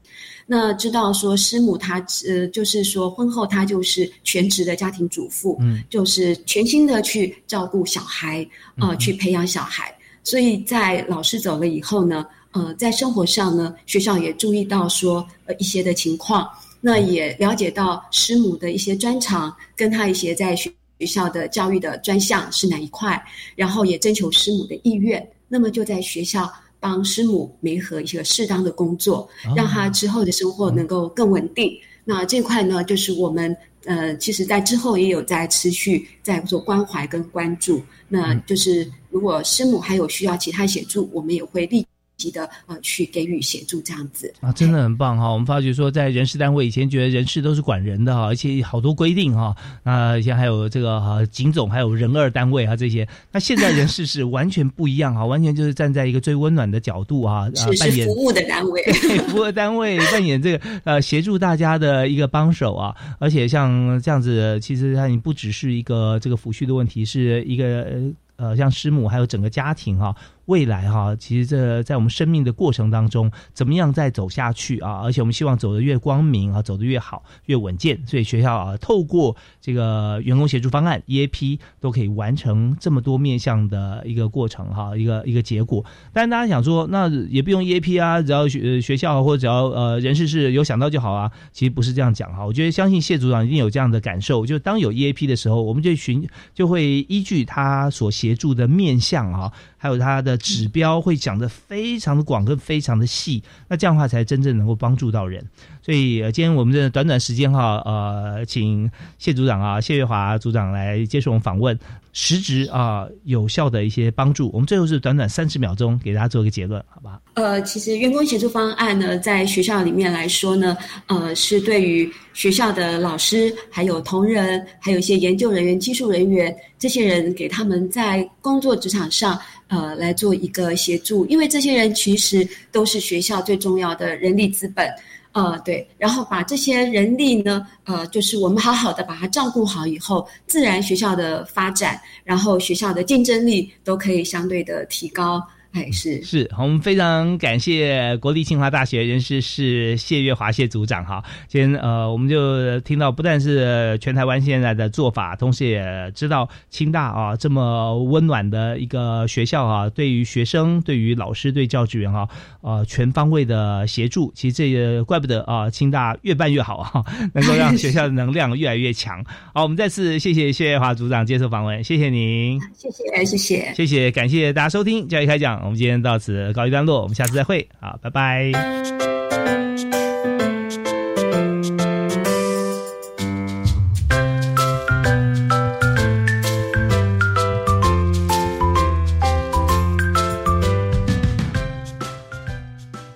[0.51, 8.49] 那知道说师母她呃，就是说婚后她就是全职的家庭主妇，嗯，就是全心的去照顾小孩，
[8.81, 9.95] 呃，去培养小孩。
[10.25, 16.49] 所以在老师走了以后呢，呃，在生活上呢，学校也注意到说呃一些的情况，
[16.81, 23.23] 那也了解到师母的一些专长，跟她一些在学学校的教育的专项是哪一块，
[23.55, 26.51] 然后也征求师母的意愿，那么就在学校。
[26.81, 31.73] 帮师母媒合一个适当的工作，让他之后的生活能够更稳定。
[32.05, 33.55] 那这块呢，就是我们
[33.85, 37.83] 呃，其实在之后也有在持续在做关怀跟关注。
[38.09, 41.87] 那就是如果师母还有需要其他协助，我们也会立。
[42.19, 45.29] 级的呃，去给予协助这样子啊，真的很棒哈！
[45.29, 49.57] 我们发觉说，在人事单位以前觉得人事都是管人的哈，而且好多规定哈。
[49.85, 53.09] 那以前还有这个哈警总，还有人二单位啊这些。
[53.31, 57.49] 那现在人事是完全不一样哈，完全就是站在一个最温暖的角度啊，
[57.79, 58.83] 扮演服务的单位，
[59.31, 62.95] 服务单位扮演这个呃协助大家的一个帮手啊。
[63.21, 67.87] 而且像这样子，其实它你不只是一个这个抚恤的问题，是一个
[68.35, 70.13] 呃像师母还有整个家庭哈。
[70.49, 75.03] 未来哈，其实这在我们生命的过程当中，怎么样再走下去啊？
[75.03, 78.01] 而且我们希望走得越光明啊，走得越好，越稳健。
[78.07, 85.85] 所以学校啊，透过这个员工协助方案 EAP，都可以完成这么多面向的一个过程哈，一个一个结果。
[86.15, 91.31] 但是大家想说，那也不用 EAP 啊，只要学学校或者只要呃人事是有想到就好啊。
[91.53, 92.47] 其实不是这样讲哈。
[92.47, 100.38] 我觉得相信谢组长一定有这样的感受，就当有 EAP 的时候，我们就寻就会依据他所协助的面向啊，还有他的。
[100.39, 105.45] 指标会讲得非常的广跟非常的细，那这样的话才真正能够帮助到人。
[105.83, 111.79] 所以今天我们这短短时间哈，呃，请谢组长啊，谢月华组长来接受我们访问，
[112.13, 114.51] 实质啊有效的一些帮助。
[114.53, 117.21] 我们最后是短短三十秒钟给大家做一个结论，好不好？
[117.35, 120.77] 呃，其实员工协助方案呢，在学校里面来说呢，
[121.07, 129.39] 呃，是对于学校的老师、还有同仁、还有一些研究人员、技术人员这些人，给他们在工作职场上
[129.69, 134.89] 呃来做一个协助，因为这些人其实都是学校最重要的人力资本。
[135.33, 145.41] 呃，对，然后把这些人力呢，呃，就是我们好好的把它照顾好以后，自然学校的发展，然后学校的竞争力都可以相对的提高。
[145.73, 151.23] 哎，是是，我们非常感谢国立清华大学人事室谢月华谢组长哈。
[151.47, 162.27] 今天呃，我们就听到不但是全台湾现在的做法，同时也知道清大啊这么温暖的一个学校啊，对于学生、对于老师、对教职员啊，
[162.63, 164.33] 呃，全方位的协助。
[164.35, 167.05] 其实这也怪不得啊，清大越办越好哈，
[167.35, 169.23] 能够让学校的能量越来越强。
[169.53, 175.58] 好，我们再次谢谢谢月华组长接受访问，谢谢您，谢谢谢谢谢谢，感谢大家收听教育开讲。
[175.63, 178.53] 我们今天到此告一段落，我们下次再会，好，拜拜。